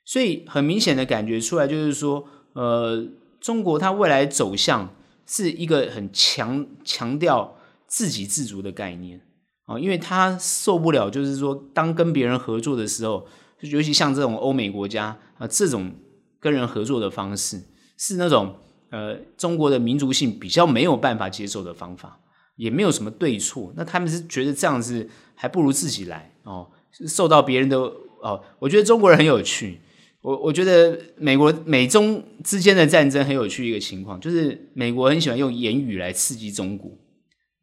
[0.05, 3.05] 所以很明显的感觉出来，就是说，呃，
[3.41, 4.93] 中国它未来走向
[5.25, 9.19] 是一个很强强调自给自足的概念
[9.65, 13.25] 啊，因为它受不了，就是说，当跟别人合作的时候，
[13.61, 15.91] 尤其像这种欧美国家啊，这种
[16.39, 17.59] 跟人合作的方式，
[17.97, 18.55] 是那种
[18.91, 22.19] 呃中国的民族性比较没有办法接受的方法，
[22.57, 26.69] 也没有什么对错，那他们是觉得这样子还不如自己来哦，
[27.07, 27.77] 受到别人的
[28.21, 29.79] 哦，我觉得中国人很有趣。
[30.25, 36.89] 我我觉得美国美中之间的战争很有趣一个情况，就是美国很喜欢用言语来刺激中国，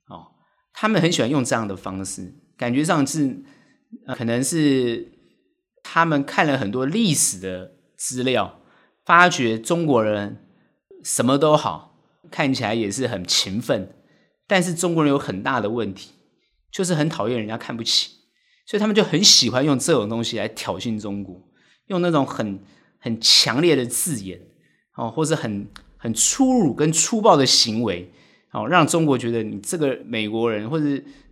[0.07, 0.31] 哦，
[0.73, 3.43] 他们很喜欢用这样的方式，感觉上是，
[4.17, 5.11] 可能是
[5.83, 8.61] 他们看了很多历史的资料，
[9.05, 10.45] 发觉中国人
[11.03, 11.99] 什么都好，
[12.31, 13.93] 看起来也是很勤奋，
[14.47, 16.13] 但是中国人有很大的问题，
[16.71, 18.13] 就是很讨厌人家看不起，
[18.69, 21.43] 所以他们就很喜欢用这种东西来挑衅中国，
[21.89, 22.59] 用那种很
[22.99, 24.41] 很强烈的字眼，
[24.97, 25.67] 哦，或者很
[25.97, 28.11] 很粗鲁跟粗暴的行为，
[28.53, 30.85] 哦，让中国觉得你这个美国人或者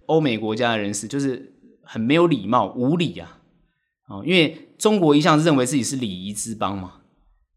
[0.06, 3.38] 欧美国家的人士就是很没有礼貌、无礼啊，
[4.08, 6.94] 哦，因为中国一向认为自己是礼仪之邦嘛，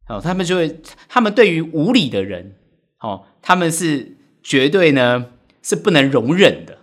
[0.07, 2.55] 哦，他们就会，他们对于无礼的人，
[2.99, 5.27] 哦，他们是绝对呢
[5.61, 6.77] 是不能容忍的，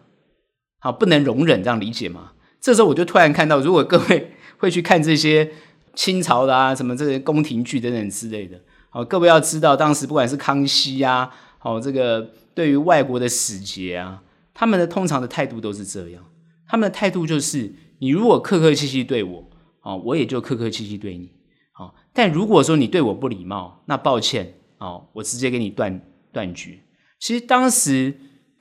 [0.81, 2.33] 好，不能容忍，这样理解吗？
[2.61, 5.53] 这时候我就突然看到，如果各位会去看这些
[5.95, 14.23] 清朝的啊，什么这些宫廷剧等等之类的，好，各位要知道，当时不管是康熙啊，好，这个对于外国的使节啊，
[14.55, 16.25] 他们的通常的态度都是这样，
[16.67, 19.51] 他们的态度就是，你如果客客气气对我，
[19.81, 21.31] 啊，我也就客客气气对你，
[21.73, 26.01] 好，但如果说你对我不礼貌，那抱歉，啊，我直接给你断
[26.33, 26.79] 断绝。
[27.19, 28.15] 其实当时，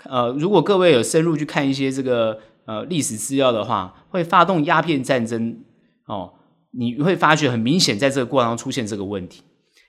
[0.06, 2.40] 呃，如果各位有深入去看一些这个。
[2.66, 5.60] 呃，历史资料的话，会发动鸦片战争
[6.06, 6.32] 哦，
[6.72, 9.42] 你会发觉很明显，在这个过程中出现这个问题，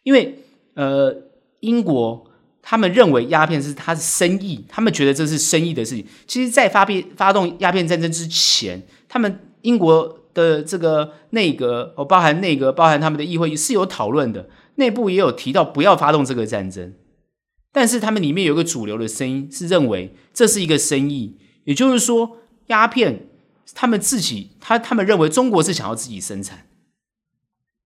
[0.03, 0.39] 因为
[0.75, 1.15] 呃，
[1.61, 2.25] 英国
[2.63, 6.07] 他们认为鸦片是他的生意，他们觉得这是生意的事情。
[6.27, 16.95] 其实，在发变发动鸦片战争之前，他们英国的这个内阁哦，包含内阁，包含他们的议会是有讨论的，内部也有提到不要发动这个战争，
[17.73, 22.39] 但是他们里面有一个主流的声音是认为这是一个生意，也就是说。
[22.67, 23.27] 鸦片，
[23.75, 26.67] 他们自己，他他们认为中国是想要自己生产，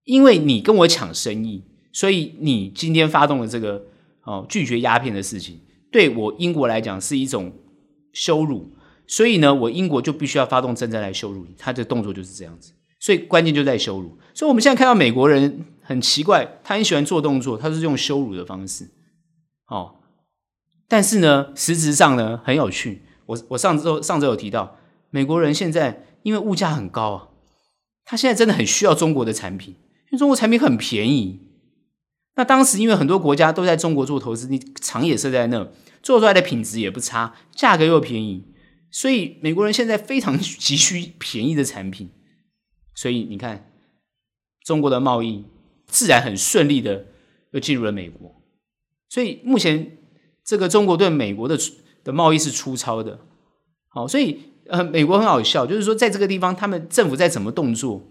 [0.05, 3.83] 因为你跟我抢生意，所以你今天发动了这个
[4.23, 5.59] 哦拒绝鸦片的事情，
[5.91, 7.51] 对我英国来讲是一种
[8.13, 8.71] 羞辱，
[9.07, 14.17] 所以呢，我英国就必须要发动战争来羞辱你，他的动作就是这样子，所以关键就在羞辱。
[14.33, 18.89] 所以我们现在看到美国人很奇怪，他很喜欢做动作，他是用羞辱的方式，
[19.67, 19.95] 哦，
[20.87, 23.01] 但是呢，实质上呢很有趣。
[23.25, 24.77] 我我上周上周有提到，
[25.09, 27.27] 美国人现在因为物价很高啊，
[28.05, 29.75] 他现在真的很需要中国的产品，
[30.17, 31.39] 中国产品很便宜。
[32.35, 38.43] 那当时因为很多国家都在中国做投资，你厂也设在那，做出来的品质也不差，价格又便宜，
[38.91, 42.09] 所以美国人现在非常 急需便宜的产品。
[42.93, 43.71] 所以你看，
[44.63, 45.45] 中国的贸易
[45.87, 47.05] 自然很顺利的
[47.51, 48.41] 又进入了美国。
[49.09, 49.97] 所以目前
[50.43, 51.57] 这个中国对美国的。
[52.05, 53.19] 的贸易是粗糙的，
[53.87, 58.03] 好，所以呃，美国很好笑，就是说，在这个地方，他们政府在怎么动作，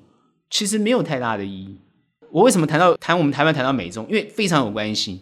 [0.50, 1.78] 其实没有太大的意义。
[2.34, 4.04] 我为什么谈到谈我们台湾谈到美中？
[4.08, 5.20] 因为非常有关系。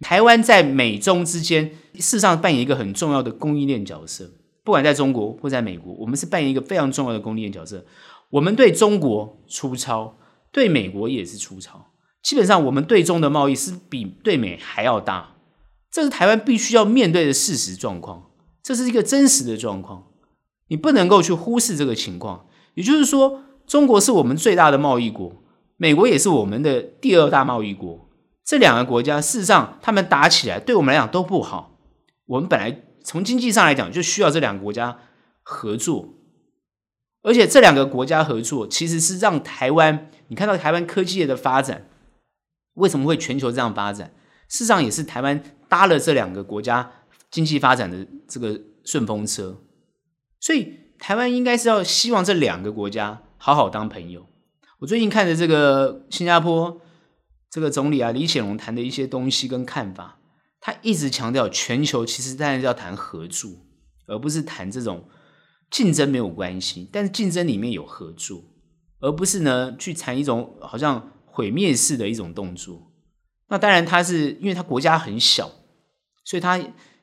[0.00, 4.30] 台湾在美中之间，事实上扮演一个很重要的供应链角色。
[4.64, 7.84] 不管在中国或在美国，我们是扮演一个非常重要的供应链角色。
[8.30, 10.16] 我们对中国粗糙，
[10.50, 11.90] 对美国也是粗糙。
[12.22, 15.34] 基本上，我们对中的贸易是比对美还要大。
[15.90, 18.30] 这是台湾必须要面对的事实状况，
[18.62, 20.04] 这是一个真实的状况，
[20.68, 22.46] 你不能够去忽视这个情况。
[22.72, 25.43] 也就是说，中国是我们最大的贸易国，
[25.76, 28.08] 美国也是我们的第二大贸易国。
[28.44, 31.78] 这两个国家事实上，他们打起来对我们来讲都不好。
[32.26, 34.98] 我们本来从经济上来讲就需要这两个国家
[35.42, 36.14] 合作，
[37.22, 41.86] 而且这两个国家合作其实是让台湾，你看到台湾科技业的发展，
[42.74, 44.14] 为什么会全球这样发展？
[44.48, 45.42] 事实上也是台湾。
[45.66, 46.92] 搭了这两个国家
[47.32, 49.60] 经济发展的这个顺风车，
[50.38, 54.24] 所以台湾应该是要希望这两个国家好好当朋友。
[54.80, 56.80] 我最近看的这个新加坡
[57.50, 60.18] 这个总理啊李显龙谈的一些东西跟看法，
[60.60, 63.50] 他一直强调全球其实当然要谈合作，
[64.06, 65.08] 而不是谈这种
[65.70, 68.42] 竞争没有关系，但是竞争里面有合作，
[69.00, 72.92] 而不是呢去谈一种好像毁灭式的一种动作。
[73.48, 75.50] 那当然他是因为他国家很小。
[76.26, 76.58] 所以他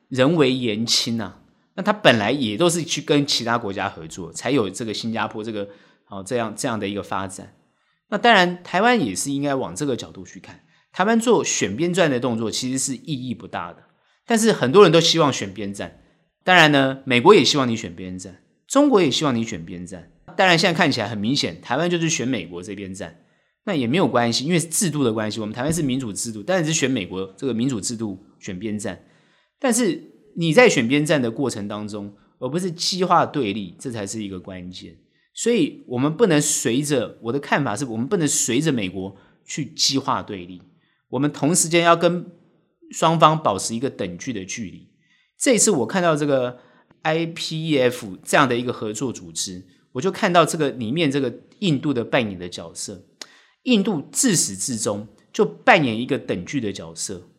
[0.08, 1.34] 人微言轻呐，
[1.76, 5.68] 那他本来也都是去跟其他国家合作，才有这个新加坡这个
[6.06, 7.54] 好这样这样的一个发展。
[8.12, 10.60] 那当然，台湾也是应该往这个角度去看。
[10.92, 13.82] 台湾做选边站的动作其实是意义不大的，
[14.26, 16.02] 但是很多人都希望选边站。
[16.44, 20.12] 当然呢，美国也希望你选边站，中国也希望你选边站。
[20.36, 23.20] 当然，现在看起来很明显，台湾就是选美国这边站，
[23.64, 25.40] 那也没有关系，因为制度的关系。
[25.40, 29.02] 我们台湾是民主制度，当然是选美国这个民主制度选边站。
[29.58, 30.02] 但是
[30.36, 34.98] 你在选边站的过程当中，而不是激化对立，这才是一个关键。
[35.34, 40.60] 所以，我们不能随着我的看法是，我们不能随着美国去激化对立。
[41.08, 42.26] 我们同时间要跟
[42.90, 44.88] 双方保持一个等距的距离。
[45.38, 46.58] 这一次我看到这个
[47.02, 53.06] IPEF 这样的一个合作组织，我就看到这个里面这个印度的扮演的角色。
[53.64, 57.30] 印度自始至终就扮演一个等距的角色。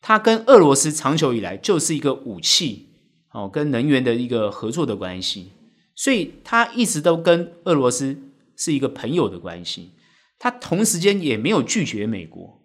[0.00, 2.88] 它跟俄罗斯长久以来就是一个武器，
[3.32, 5.52] 哦，跟能源的一个合作的关系，
[5.98, 8.16] 所以他一直都跟俄罗斯
[8.54, 9.90] 是一个朋友的关系。
[10.38, 12.62] 他同时间也没有拒绝美国，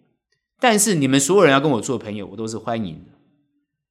[0.60, 3.10] 但是你们所有人要跟我做朋友，我都是欢迎的。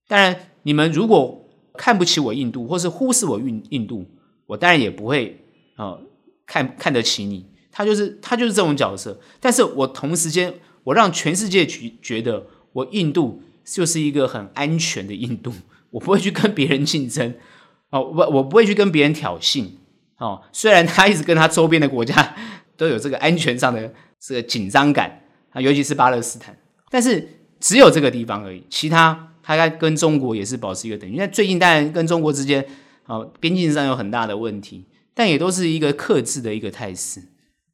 [0.07, 4.05] 当然，你们如果看不起我印度，或是忽视我印印度，
[4.45, 5.43] 我当然也不会
[5.75, 6.01] 啊、呃、
[6.45, 7.45] 看看得起你。
[7.69, 9.19] 他就是他就是这种角色。
[9.41, 10.53] 但是我同时间，
[10.85, 15.51] 我让全世界觉觉得我印度就是一个很安全的印度，
[15.89, 17.35] 我不会去跟别人竞争
[17.93, 19.65] 哦，我我不会去跟别人挑衅
[20.17, 20.41] 哦。
[20.51, 22.35] 虽然他一直跟他周边的国家
[22.75, 25.21] 都有这个安全上的这个紧张感
[25.51, 26.57] 啊，尤其是巴勒斯坦，
[26.89, 27.27] 但是
[27.59, 29.29] 只有这个地方而已，其他。
[29.45, 32.65] 他跟中国也是保持一个等级，因为最近当然跟中国之间
[33.03, 37.21] 啊边境上有很大的问题，但也都是一个克制的一个态势。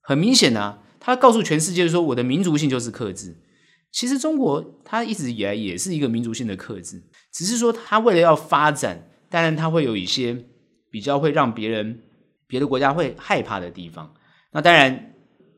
[0.01, 3.37] 很明显啊，他告诉全世界说，我的民族性就是克制。
[3.91, 10.45] 其实中国他一直以来也是一个民族性的克制，只是说他为了要发展，当然他会有一些
[10.89, 12.01] 比较会让别人
[12.47, 14.13] 别的国家会害怕的地方。
[14.51, 15.13] 那当然，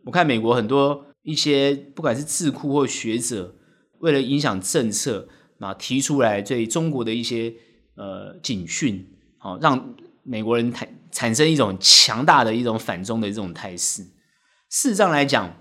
[0.06, 3.56] 我看美国很多一些不管是智库或学者，
[4.00, 5.28] 为了影响政策。
[5.62, 7.54] 啊，提出来对中国的一些
[7.94, 9.08] 呃警讯，
[9.38, 14.02] 好让美国人产产生一种强大的一种反中的这种态势。
[14.72, 15.56] 事实上来讲，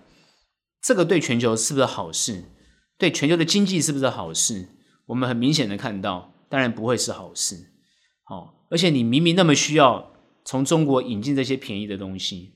[0.81, 2.45] 这个对全球是不是好事？
[2.97, 4.71] 对全球的经济是不是好事？
[5.05, 7.70] 我们很明显的看到，当然不会是好事。
[8.31, 10.13] 哦，而且你明明那么需要
[10.45, 12.53] 从中国引进这些便宜的东西，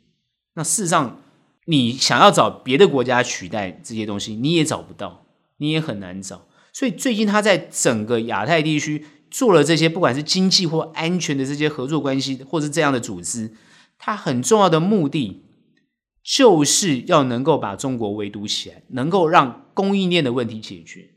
[0.55, 1.21] 那事实上
[1.67, 6.47] 你想要找别的国家取代这些东西，你也找不到，你也很难找。
[6.73, 13.57] 所以最近他在整个亚太地区做了这些，不管是经济或安全的这些合作关系，或是这样的组织，
[13.99, 15.43] 他很重要的目的
[16.23, 21.11] 就是要能够把中国围堵起来，能够让供应链的问题解决。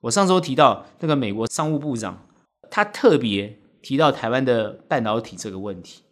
[0.00, 2.26] 我上周提到那个美国商务部长，
[2.70, 6.02] 他特别提到台湾的半导体这个问题，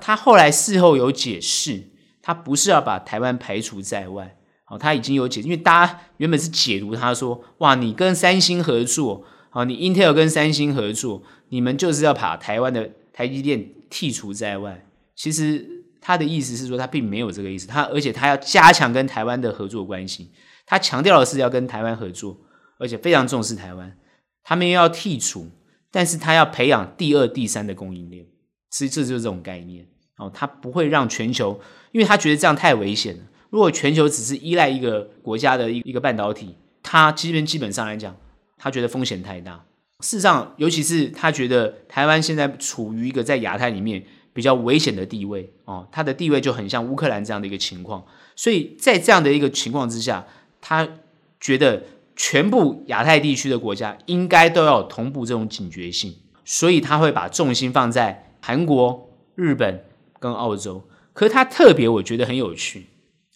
[0.00, 1.84] 他后来事后有解释，
[2.22, 4.34] 他不是要把台湾排除在外。
[4.70, 14.84] 哦，他已经有解，因为大家原本是解读他说，哇，你跟三星合作，好，你 Intel 跟三星合作，你们就是要把台湾的台积电剔除在外。
[15.16, 15.66] 其实
[16.02, 20.30] 他的意思是说，他并没有这个意思，他而且他要加强跟台湾的合作关系，
[20.66, 22.36] 他强调的是要跟台湾合作，
[22.78, 23.96] 而且非常重视台湾。
[24.44, 25.48] 他们又要剔除，
[25.90, 28.26] 但是他要培养第二、第三的供应链，
[28.70, 29.86] 其实这就是这种概念。
[30.16, 31.60] 哦，他不会让全球，
[31.92, 33.22] 因为他觉得这样太危险了。
[33.50, 38.16] 如果全球只是依赖一个国家的一一个半导体，他基本基本上来讲，
[38.56, 39.64] 他觉得风险太大。
[40.00, 48.04] 事实上，尤其是他觉得台湾现在处于一个在亚太里面比较危险的地位哦，他的地位就很像乌克兰这样的一个情况。
[48.34, 50.26] 所以在这样的一个情况之下，
[50.60, 50.88] 他
[51.40, 51.84] 觉得
[52.18, 56.12] 全部亚太地区的国家应该都要同步这种警觉性，
[56.44, 59.84] 所以他会把重心放在韩国、日本
[60.18, 60.82] 跟澳洲。
[61.14, 62.88] 可是他特别，我觉得很有趣。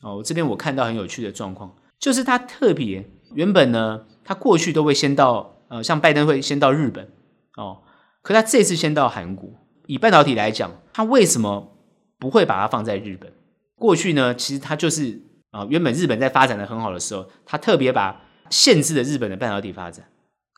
[0.03, 7.09] 哦，这边我看到很有趣的状况，就是他特别原本呢，他过去都会先到呃，像拜登会先到日本
[7.57, 7.83] 哦，
[8.21, 9.49] 可他这次先到韩国。
[9.87, 11.77] 以半导体来讲，他为什么
[12.19, 13.33] 不会把它放在日本？
[13.77, 18.23] 过去呢，其实他就是啊、原本日本在发展的很好的时候，他特别把
[18.53, 20.07] 限制了日本的半导体发展，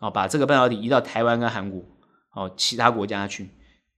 [0.00, 1.80] 哦，把这个半导体移到台湾跟韩国
[2.32, 3.48] 哦其他国家去，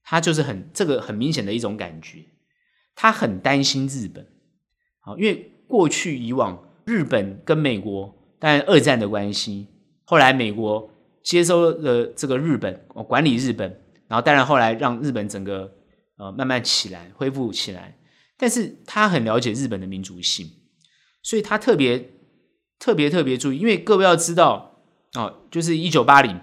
[0.05, 2.27] 他就是很这个很明显的一种感觉，
[2.95, 4.25] 他很担心日本。
[5.07, 9.67] 哦因为过去以往，日本跟美国，当然二战的关系，
[10.05, 10.91] 后来美国
[11.23, 13.69] 接收了这个日本，哦管理日本，
[14.09, 15.73] 然后当然后来让日本整个
[16.19, 17.97] 呃慢慢起来，恢复起来。
[18.37, 20.47] 但是他很了解日本的民族性，
[21.23, 21.99] 所以他特别
[22.79, 23.59] 特别特别注意。
[23.59, 24.81] 因为各位要知道，
[25.15, 26.41] 哦，就是一九八零，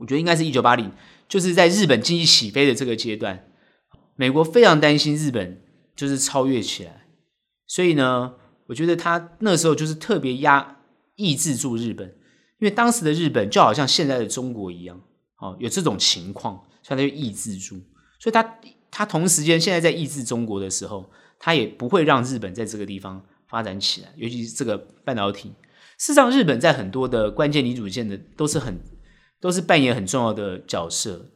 [0.00, 0.92] 我觉得应该是一九八零，
[1.28, 3.46] 就是在日本经济起飞的这个阶段，
[4.16, 5.62] 美国非常担心日本
[5.94, 7.06] 就是超越起来。
[7.66, 8.34] 所以呢，
[8.66, 10.78] 我觉得他那时候就是特别压
[11.16, 12.08] 抑制住日本，
[12.58, 15.00] 因为当时的日本就好像现在的中国一样，
[15.38, 17.80] 哦，有这种情况，所以他就抑制住。
[18.18, 18.58] 所以他
[18.90, 23.24] 他同时间现在在抑制中国的时候，他也不会让日本在这个地方
[23.54, 25.50] 发展起来，尤其是这个半导体。
[25.96, 28.80] 事实上，日本在很多的关键零组件的都是很
[29.40, 31.30] 都是扮演很重要的角色，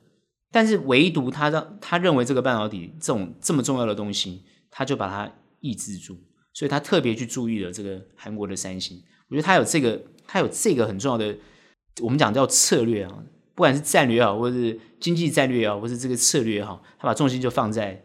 [0.50, 5.32] 但是唯独他让他认为这个半导体这种这么重要的东西，他就把它。
[5.60, 6.16] 抑制住，
[6.54, 8.96] 所以他特别去注意了这个韩国的三星。
[9.28, 11.36] 我觉得他有这个，他有这个很重要的，
[12.00, 13.10] 我们讲叫策略啊，
[13.56, 18.00] 不管是战略也好，或是经济战略也好，或是这个策略也好，他把重心就放在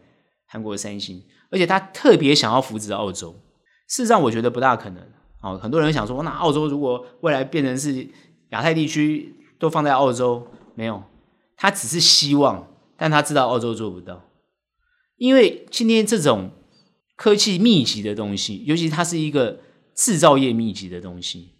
[0.46, 3.40] 韩国的三星，而且他特别想要扶植澳洲。
[3.86, 5.02] 事实上，我觉得不大可能。
[5.40, 8.08] 哦，很多人想说，那澳洲如果未来变成是
[8.50, 11.02] 亚太地区都放在澳洲，没有，
[11.56, 12.66] 他只是希望，
[12.96, 14.22] 但他知道澳洲做不到。
[15.16, 16.50] 因为今天这种
[17.14, 19.60] 科技密集的东西，尤其它是一个
[19.94, 21.52] 制造业密集的东西，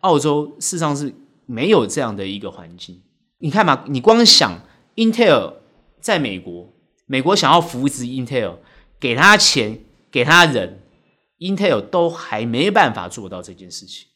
[0.00, 1.14] 澳洲事实上是
[1.46, 3.02] 没有这样的一个环境。
[3.38, 4.60] 你看嘛，你光想
[4.96, 5.54] Intel
[6.00, 6.72] 在美国，
[7.06, 8.56] 美国想要扶植 Intel，
[8.98, 10.80] 给他钱，给他人
[11.38, 14.08] ，Intel 都还没办法做到这件事情。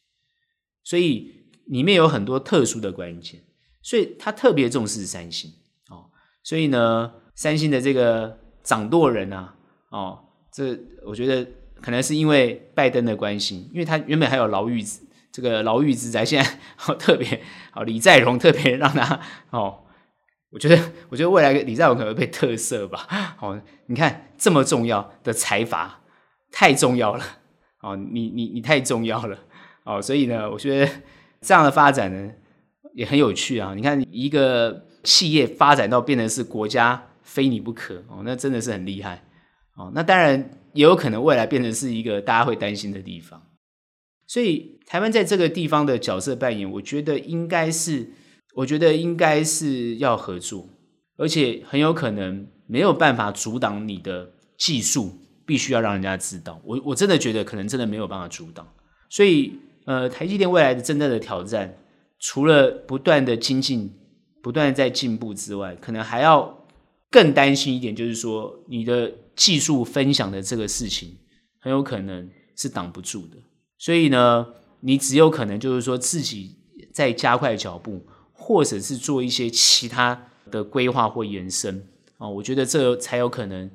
[0.85, 3.41] 所以里面有很多特殊的关键，
[3.83, 5.53] 所以他特别重视三星
[5.89, 6.11] 哦。
[6.43, 9.55] 所以呢，三星的这个掌舵人啊，
[9.91, 10.19] 哦，
[10.53, 11.49] 这我觉得
[11.81, 15.01] 可能是因为拜登的关系，因为他原本还有牢狱之
[15.31, 17.41] 这个牢狱之灾，现在 哦特别
[17.73, 19.21] 哦李在镕特别让他
[19.51, 19.85] 哦，
[20.51, 23.37] 我觉得我觉得未来李在镕可能会被特赦吧。
[23.41, 26.02] 哦，你看这么重要的财阀，
[26.53, 27.25] 太重要了
[27.81, 29.37] 哦，你你你太重要了。
[29.85, 30.93] 哦，所以呢，我觉得
[31.41, 32.33] 这样的发展呢
[32.95, 33.75] 也很有趣啊。
[33.75, 39.25] 你看，一个企业发展到变成是国家非你不可哦，那真的是很厉害
[39.75, 39.91] 哦。
[39.95, 43.43] 那当然也有可能未来变成是一个大家会担心的地方。
[44.29, 48.13] 所以台湾在这个地方的角色扮演，我觉得应该是，
[48.55, 50.69] 我觉得应该是要合作，
[51.17, 55.13] 而且很有可能没有办法阻挡你的技术，
[55.45, 56.61] 必须要让人家知道。
[56.65, 58.67] 我我真的觉得可能真的没有办法阻挡，
[59.09, 59.59] 所以。
[59.85, 61.77] 呃，台积电未来的真正的挑战，
[62.21, 63.93] 除了不断的精进、
[64.41, 66.57] 不断的在进步之外，可能还要
[67.11, 71.17] 更担心一点，就是说你的技术分享的这个事情，
[71.59, 73.37] 很有可能是挡不住的。
[73.77, 74.47] 所以呢，
[74.79, 76.55] 你只有可能就是说自己
[76.93, 81.85] 在加快脚步，或者是做一些其他的规划或延伸
[82.19, 82.29] 啊。
[82.29, 83.69] 我觉得这才有可能，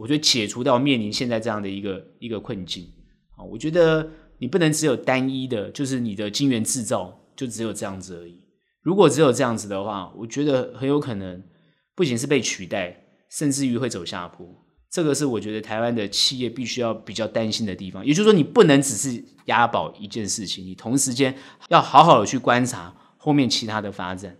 [0.00, 2.90] 我觉得解除到面临现在这样的一个一个困境
[3.36, 3.44] 啊。
[3.44, 4.08] 我觉得。
[4.42, 8.40] 你不能只有单一的，就是你的晶圆制造就只有这样子而已。
[8.80, 11.42] 如果只有这样子的话，我觉得很有可能
[11.94, 14.48] 不仅是被取代，甚至于会走下坡。
[14.90, 18.02] 这个是我觉得台湾的企业必须要比较担心的地方。
[18.02, 21.36] 也就是说，你不能只是押宝一件事情，你同时间
[21.68, 24.34] 要好好的去观察后面其他的发展。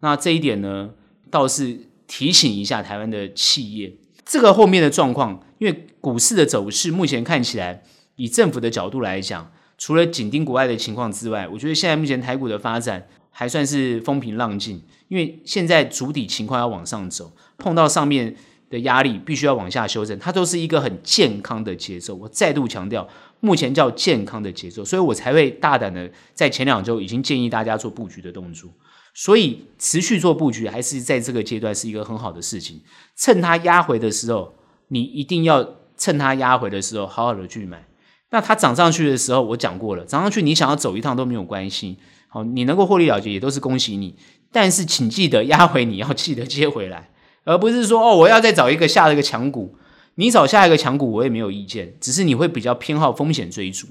[0.00, 0.94] 那这一点呢，
[1.30, 3.92] 倒是提醒一下台湾的企业，
[4.24, 7.82] 这个后面的状况，因为股市的走势目前看起来。
[8.16, 14.82] 以政府的角度来讲，除了紧盯国外的情况之外，我觉得现在目前台股的发展还算是风平浪静。
[15.08, 18.36] 因为现在主体情况要往上走，碰到上面
[18.68, 22.14] 的压力，必须要往下修正，它都是一个很健康的节奏。
[22.14, 23.08] 我再度强调，
[23.40, 28.70] 目前叫健康的节奏，所以我才会大胆的在前两周已经建议大家做布局的动作。
[29.14, 32.80] 所以持续做布局，还是在这个阶段是一个很好的事情。
[33.16, 34.54] 趁它压回的时候，
[34.88, 37.86] 你一定要趁它压回的时候，好好的去买。
[38.30, 41.98] 那它涨上去的时候，我讲过了，涨上去你想要走一趟都没有关系，
[42.28, 44.16] 好，你能够获利了结也都是恭喜你。
[44.50, 47.10] 但是请记得压回你要记得接回来，
[47.44, 49.76] 而不是说哦我要再找一个下一个强股，
[50.14, 53.86] 你找下一个强股我也没有意见，只是你会比较偏好风险追逐。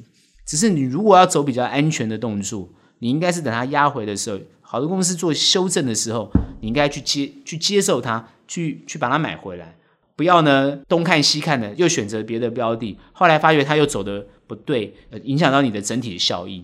[0.45, 2.69] 只是你如果要走比较安全的动作，
[2.99, 4.39] 你应该是等它压回的时候，
[4.71, 9.75] 好的公司做修正的时候，你应该去接去接受它，去去把它买回来。
[10.15, 16.63] 不要呢，东看西看的，又选择别的标的，后来发觉它又走的不对，呃影响到你的整体的效益。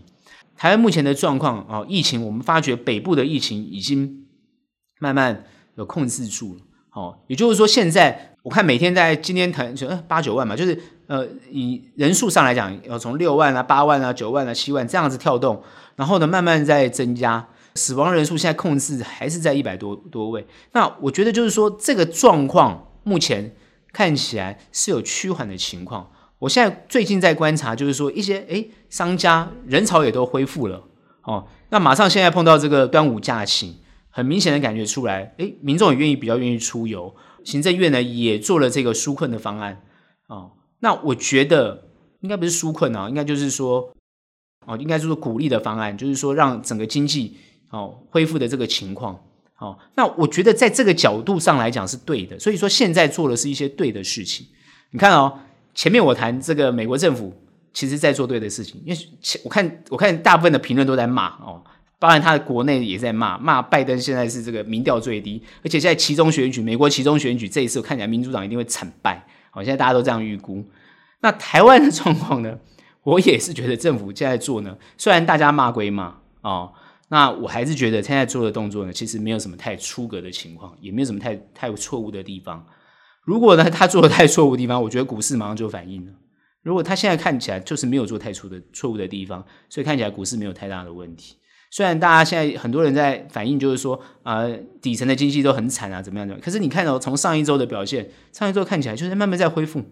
[0.55, 4.25] 台湾目前的状况啊，疫情我们发觉北部的疫情已经
[5.01, 5.43] 慢慢
[5.75, 6.61] 有控制住了。
[6.93, 15.61] 哦，也就是说，现在我看每天在今天台就八九万嘛，就是呃以人数上来讲，要从六万啊、八万啊、九万啊、七万这样子跳动，
[15.97, 17.45] 然后呢慢慢在增加，
[17.77, 20.45] 死亡人数现在控制还是在一百多多位。
[20.73, 22.83] 那我觉得就是说这个状况。
[23.07, 23.55] 目前
[23.93, 26.11] 看起来是有趋缓的情况。
[26.39, 30.83] 我现在最近在观察，就是说一些诶商家人潮也都恢复了
[31.23, 31.47] 哦。
[31.69, 33.77] 那马上现在碰到这个端午假期，
[34.09, 37.15] 很明显的感觉出来，诶民众也愿意比较愿意出游。
[37.45, 39.81] 行政院呢也做了这个纾困的方案
[40.27, 40.51] 哦。
[40.79, 41.85] 那我觉得
[42.19, 43.93] 应该不是纾困啊，应该就是说
[44.65, 47.37] 哦，应该就是鼓励的方案，就是说让整个经济
[47.69, 49.19] 哦恢复的这个情况。
[49.59, 54.45] 好，那我觉得在这个角度上来讲是对的，所以说现在做的是一些对的事情。
[54.91, 55.39] 你看哦，
[55.73, 57.33] 前面我谈这个美国政府
[57.73, 58.99] 其实在做对的事情，因为
[59.43, 61.59] 我看我看大部分的评论都在骂哦，
[61.97, 70.63] 当然他的国内也在骂，骂拜登现在是这个民调最低，而且在其中选举，美国其中选举这一次我看起来民主党一定会惨败，好，现在大家都这样预估。
[71.21, 72.55] 那台湾的状况呢？
[73.01, 76.71] 我也是觉得政府现在做呢，虽然大家骂归骂哦。
[77.09, 82.65] 那我还是觉得现在做的动作呢，其实没有什么太出格的情况，也没有什么太太错误的地方。
[83.23, 86.11] 如果呢 他做的太错误的地方，我觉得股市马上就反应了。
[86.63, 91.35] 如果他现在看起来就是没有做太出的错误的地方，所以看起来股市没有太大的问题。
[91.71, 94.45] 虽然大家现在很多人在反映，就是说啊、
[94.81, 96.43] 底层的经济都很惨啊，怎么样怎么样？
[96.43, 99.83] 可是你看到从上一周的表现，上一周看起来就是慢慢在恢复。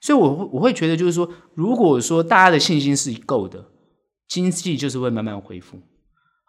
[0.00, 3.66] 所以我会我会觉得，就是说，如果说大家的信心是够的，
[4.28, 5.78] 经济就是会慢慢恢复。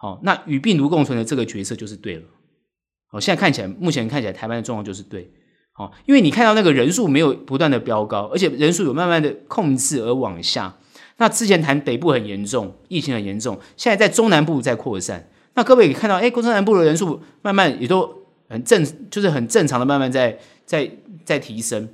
[0.01, 2.21] 好，那与病毒共存的这个角色就是对了。
[3.07, 5.29] 好，现在看起来，目前看起来，台湾的状况就是对。
[5.73, 10.77] 好，因为你看到那个人数没有不断的飙高，而且人数有慢慢的控制而往下。
[11.17, 15.29] 那之前谈北部很严重，疫情很严重，现在在中南部在扩散。
[15.55, 20.89] 那各位也看到，哎，中南部的人数慢慢也都很正，就是很正常的慢慢在在
[21.25, 21.89] 在提升。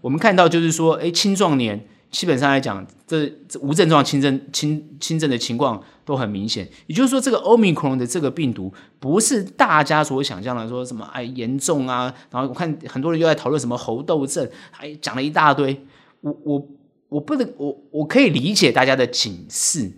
[0.00, 6.64] 我们看到就是说，哎，青壮年基本上来讲，这，这无症状轻症轻轻症的情况都很明显。
[6.86, 12.14] 也就是说，这个 Omicron 的这个病毒不是大家所想象的说什么哎严重啊。
[12.30, 15.76] 然后我看很多人又在讨论什么猴痘症，还讲了一大堆。
[16.20, 16.68] 我我
[17.08, 19.90] 我不能我我可以理解大家的警示，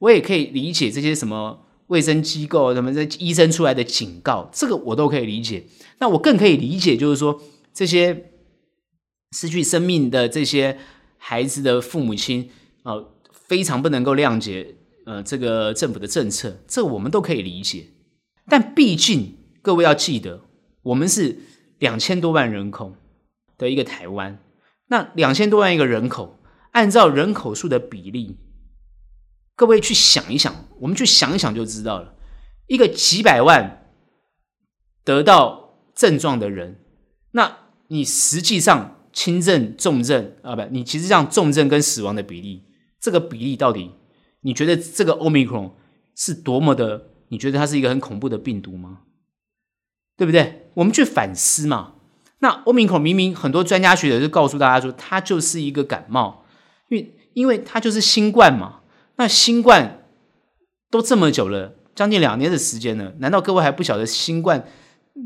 [0.00, 5.64] 我也可以理解这些什么卫生机构什么这医生出来的警告，这个我都可以理解。
[5.98, 7.40] 那我更可以理解就是说
[7.72, 8.26] 这些。
[9.36, 10.78] 失去生命的这些
[11.26, 12.50] 孩子的父母亲
[12.82, 17.86] 啊、呃，非常不能够谅解呃这个政府的政策，这我们都可以理解。
[18.46, 20.42] 但毕竟各位要记得，
[20.82, 21.38] 我们是
[21.78, 22.94] 两千多万人口
[23.56, 24.38] 的一个台湾，
[24.88, 26.38] 那两千多万一个人口，
[26.72, 28.36] 按照人口数的比例，
[29.56, 32.16] 各位去想一想，我们去想一想就知道了，
[32.66, 33.88] 一个几百万
[35.02, 36.84] 得到症状的人，
[37.30, 38.90] 那你实际上。
[39.14, 42.64] 轻症、重症啊，不，你其实像重症跟死亡的比例，
[43.00, 43.92] 这个比例到底，
[44.42, 45.70] 你觉得这个 Omicron
[46.14, 47.06] 是多么的？
[47.28, 48.98] 你觉得它是一个很恐怖的病毒吗？
[50.16, 50.68] 对不对？
[50.74, 51.94] 我们去反思嘛。
[52.40, 56.44] 那 Omicron 明明很多专家学者就告诉大家说，它就是一个感冒，
[56.90, 58.80] 因为因为它就是新冠嘛。
[59.16, 60.04] 那新冠
[60.90, 64.66] 都这么久了，将近两年的时间了，难道各位还不晓得新冠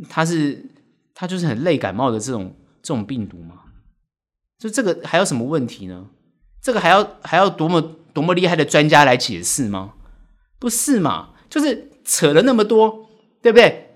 [0.08, 0.66] 它是
[1.14, 3.57] 它就是很类感冒的这种这种病毒吗？
[4.58, 6.06] 就这个还有什么问题呢？
[6.60, 7.80] 这个还要还要多么
[8.12, 9.94] 多么厉害的专家来解释吗？
[10.58, 11.30] 不是嘛？
[11.48, 13.08] 就是扯了那么多，
[13.40, 13.94] 对不对？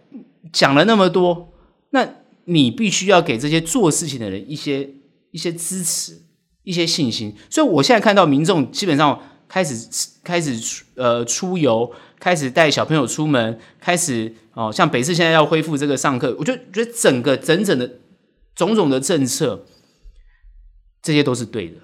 [0.53, 1.53] 讲了那么多，
[1.91, 2.09] 那
[2.45, 4.89] 你必须要给这些做事情的人一些
[5.33, 6.23] 一些支持，
[6.63, 7.35] 一些信心。
[7.51, 9.89] 所以我现在看到民众基本上开始
[10.23, 17.99] 开始呃出游，开始带小朋友出门，开始哦，像北市现在要恢复这个上课，我就觉得整个整整的
[18.55, 19.67] 种种的政策。
[21.03, 21.77] 这些都是对的，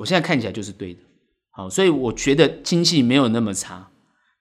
[0.00, 1.00] 我现在看起来就是对的，
[1.50, 3.88] 好，所以我觉得经济没有那么差，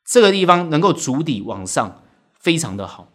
[0.04, 2.04] 这个地方能够筑底往上，
[2.40, 3.08] 非常的好，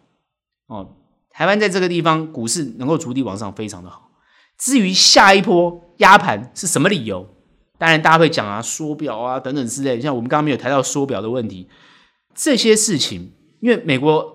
[0.67, 0.95] 哦，
[1.29, 4.11] 台湾在这个地方股市能够筑底往上，非常的好。
[4.57, 7.27] 至于下一波压盘是什么理由，
[7.77, 11.67] 当然大家会讲啊，缩表啊等等之类，像我们刚刚没有谈到缩表的问题，
[12.33, 14.31] 这些事情，因为美国。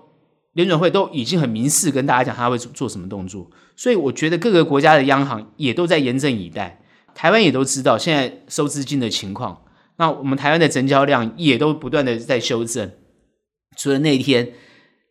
[0.53, 3.49] 联准会都已经很明示跟大家讲，他会做什么动作，
[3.79, 6.81] 所以我觉得各个国家的央行也都在严阵以待。
[7.15, 9.63] 台湾也都知道现在收资金的情况，
[9.95, 12.91] 那我们台湾的成交量也都不断的在修正。
[13.77, 14.51] 除了那一天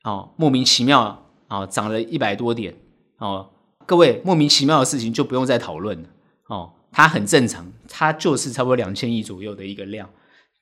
[0.04, 2.74] 哦，莫名其妙啊涨了一百多点
[3.16, 3.48] 哦，
[3.86, 6.08] 各位莫名其妙的事情就不用再讨论了
[6.48, 10.10] 哦，它很正常，它就是差不多两千亿左右的一个量，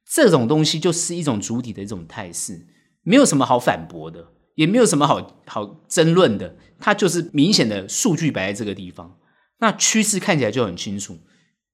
[0.09, 2.69] 这种东西就是一种主体的一种态势，
[3.03, 4.29] 没有什么好反驳的。
[4.57, 9.17] 也没有什么好好争论的，它就是明显的数据摆在这个地方，
[9.61, 11.19] 那趋势看起来就很清楚，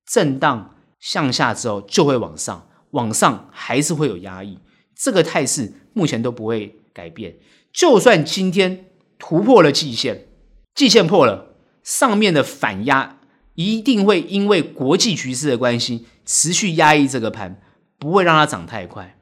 [0.07, 4.59] 震荡向下之后就会往上，往上还是会有压抑，
[4.95, 7.37] 这个态势目前都不会改变。
[7.73, 8.85] 就算今天
[9.19, 10.27] 突破了季线，
[10.75, 13.19] 季线破了，上面的反压
[13.55, 17.61] 一定会因为国际局势的关系持续压抑这个盘，
[17.99, 19.19] 不会让它涨太快，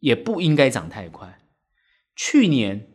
[0.00, 1.39] 也不应该涨太快。
[2.22, 2.86] 去年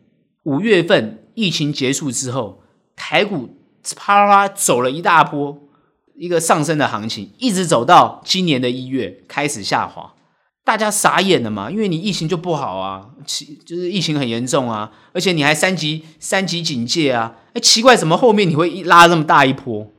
[0.43, 2.61] 五月份疫情结束之后，
[2.95, 3.57] 台股
[3.95, 5.67] 啪啦啦走了一大波，
[6.13, 10.13] 一个上升的行情，一直走到今年的一月开始下滑，
[10.63, 11.71] 大家傻眼了嘛？
[11.71, 19.91] 因为你疫情就不好啊，其就是疫情很严重啊，而且你还三级三级警戒啊，哎，奇怪，怎么后面你会拉这么大一波？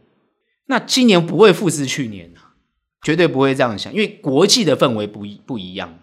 [0.67, 2.55] 那今年不会复制去年啊，
[3.03, 5.99] 绝对不会这样想，因为国际的氛围不一不一样。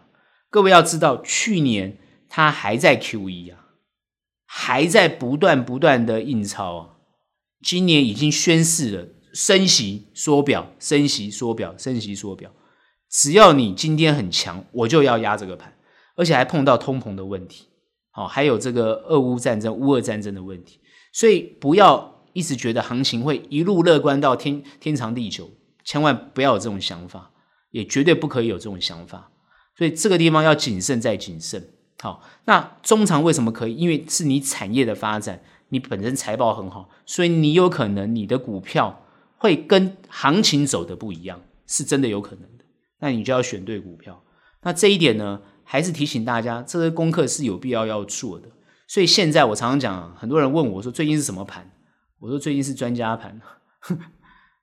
[0.50, 2.00] 各位要知道，去年。
[2.36, 3.60] 它还在 QE 啊，
[4.48, 6.90] 还在不断不断的印钞啊。
[7.62, 12.52] 今年已经宣示了升息缩表，升息缩表，升息缩表。
[13.08, 15.78] 只要你今天很强，我就要压这个盘，
[16.16, 17.68] 而且还碰到通膨的问题，
[18.10, 20.80] 好，还有这个俄乌战争、乌俄战争的问题。
[21.12, 25.52] 所以不要一直觉得行情会一路乐观到天天长地久，
[25.86, 27.32] 千万不要有这种想法，
[27.70, 29.30] 也绝对不可以有这种想法。
[29.78, 31.70] 所以这个地方要谨慎再谨慎。
[32.04, 33.76] 好，那中长为什么可以？
[33.76, 39.06] 因为是你产业的发展，你本身财报很好，所以你有可能你的股票
[39.38, 42.66] 会跟行情走的不一样，是真的有可能的。
[43.00, 44.22] 那你就要选对股票。
[44.64, 48.50] 那这一点呢，还是提醒大家，这个功课是有必要要做的。
[48.86, 51.72] 所以现在我常常讲，很多人问我说最近是什么盘？
[52.20, 53.40] 我说最近是专家盘。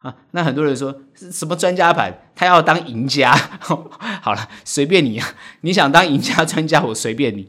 [0.01, 2.31] 啊，那很多人说什么专家盘？
[2.35, 3.35] 他要当赢家。
[4.23, 5.21] 好了，随便你，
[5.61, 7.49] 你想当赢家专家，我随便你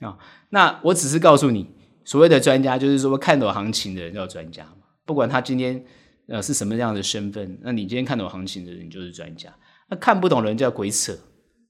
[0.00, 0.16] 啊。
[0.50, 1.68] 那我只是告诉你，
[2.04, 4.86] 所谓的专家就是说看懂行情的人叫专家嘛。
[5.04, 5.84] 不管他今天
[6.28, 9.52] 呃是什么样的身份，那你今天看懂行情的人就是专家。
[9.88, 11.12] 那看不懂的人叫鬼扯，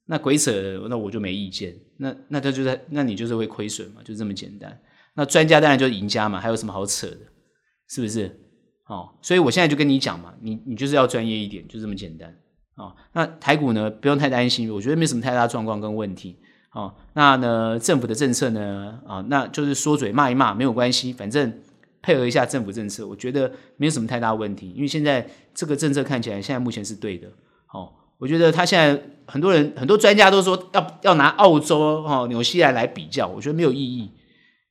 [0.06, 0.52] 那鬼扯
[0.90, 1.74] 那我就没意见。
[1.96, 4.78] 那那他就是那你就是会亏损嘛，就这么简单。
[5.14, 7.18] 那专家当然就是赢家嘛，还有什么好扯的？
[7.88, 8.38] 是不是？
[8.88, 12.34] 哦，所以我现在就跟你讲嘛，你你就是要专业一点，就这么简单、
[12.74, 12.96] 哦。
[13.12, 16.38] 那台股呢，不用太担心，我觉得没什么太大状况跟问题。
[16.72, 21.60] 哦，那呢，政府的政策呢，啊、哦，那就是说嘴骂一骂没有关系，反正
[22.00, 24.70] 配合一下政府政策，我觉得没有什么太大问题。
[24.70, 27.28] 因为现在这个政策看起来现在目前是对的。
[27.74, 34.12] 哦，我觉得他现在很多人很多专家都说要要拿澳洲哦纽西兰来比较，我觉得没有意义。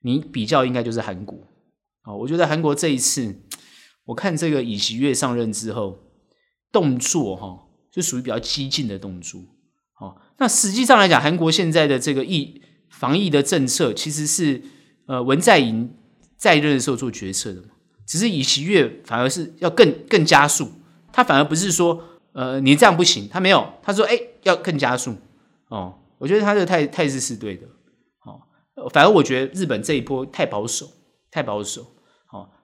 [0.01, 1.38] 你比较应该就是韩国。
[2.05, 3.36] 哦，我觉得韩国这一次。
[4.08, 5.99] 我看这个尹锡悦上任之后，
[6.72, 9.39] 动作哈就属于比较激进的动作。
[9.99, 14.62] 哦，那实际上来讲，韩国现在的这个疫防疫的政策，其实是
[15.08, 15.93] 呃文在寅
[16.38, 17.70] 在任的时候做决策的嘛。
[18.05, 20.72] 只是尹锡悦反而是要更更加速，
[21.12, 22.01] 他反而不是说
[22.32, 25.16] 呃你这样不行，他没有，他说哎要更加速。
[25.68, 27.68] 哦，我觉得他的态态势是对的。
[28.24, 30.88] 哦，反而我觉得日本这一波太保守，
[31.30, 31.86] 太保守。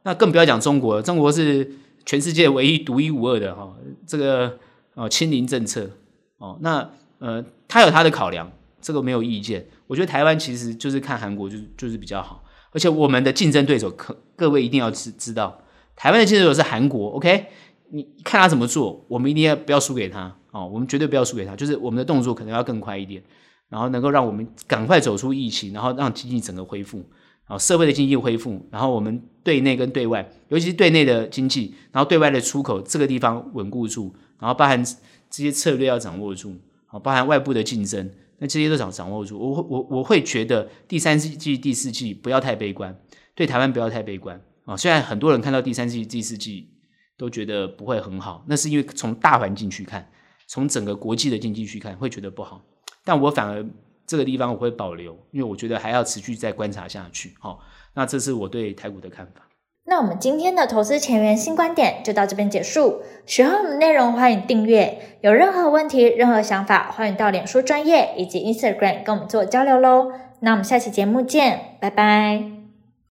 [0.04, 1.72] 那更不要讲中国，中国是
[2.06, 3.74] 全世界唯一独一无二的哈，
[4.06, 4.60] 这个
[4.96, 5.90] 哦清零政策
[6.38, 6.90] 哦，那
[7.20, 8.52] 呃他有他的考量，
[8.82, 9.66] 这个没有意见。
[9.88, 15.62] 我觉得台湾其实就是看韩国就就是比较好，而且我们的竞争对手可各位一定要知知道，
[15.96, 17.46] 台湾的竞争对手是韩国，OK？
[17.92, 23.24] 你看他怎么做，我们一定要不要输给他哦，我们绝对不要输给他，就是我们的动作可能要更快一点，
[23.70, 27.04] 然后能够让我们赶快走出疫情，然后让经济整个恢复。
[27.46, 36.56] 啊，社会的经济恢复，然后我们对内跟对外，尤其是对内的经济，然后对外的出口这个地方稳固住，然后包含这些策略要掌握住，
[36.88, 39.38] 啊，包含外部的竞争，那这些都想掌握住。
[39.38, 42.98] 我我我会觉得第三季、第四季不要太悲观，
[43.36, 44.78] 对台湾不要太悲观啊。
[44.78, 46.70] 虽然很多人看到第三季、第四季
[47.18, 50.10] 都觉得不会很好，那是因为从大环境去看，
[50.48, 52.62] 从整个国际的经济去看，会觉得不好，
[53.04, 53.66] 但我反而。
[54.06, 57.34] 这个地方我会保留，因为我觉得还要持续再观察下去。
[57.40, 57.58] 好，
[57.96, 59.50] 那这是我对台股的看法。
[59.86, 63.02] 那我们今天的投资前沿新观点就到这边结束。
[63.26, 65.18] 喜欢我们的内容，欢迎订阅。
[65.22, 70.14] 有任何问题、任何想法，欢迎到脸书专业以及 Instagram 跟我们做交流喽。
[70.40, 72.63] 那我们下期节目见，拜拜。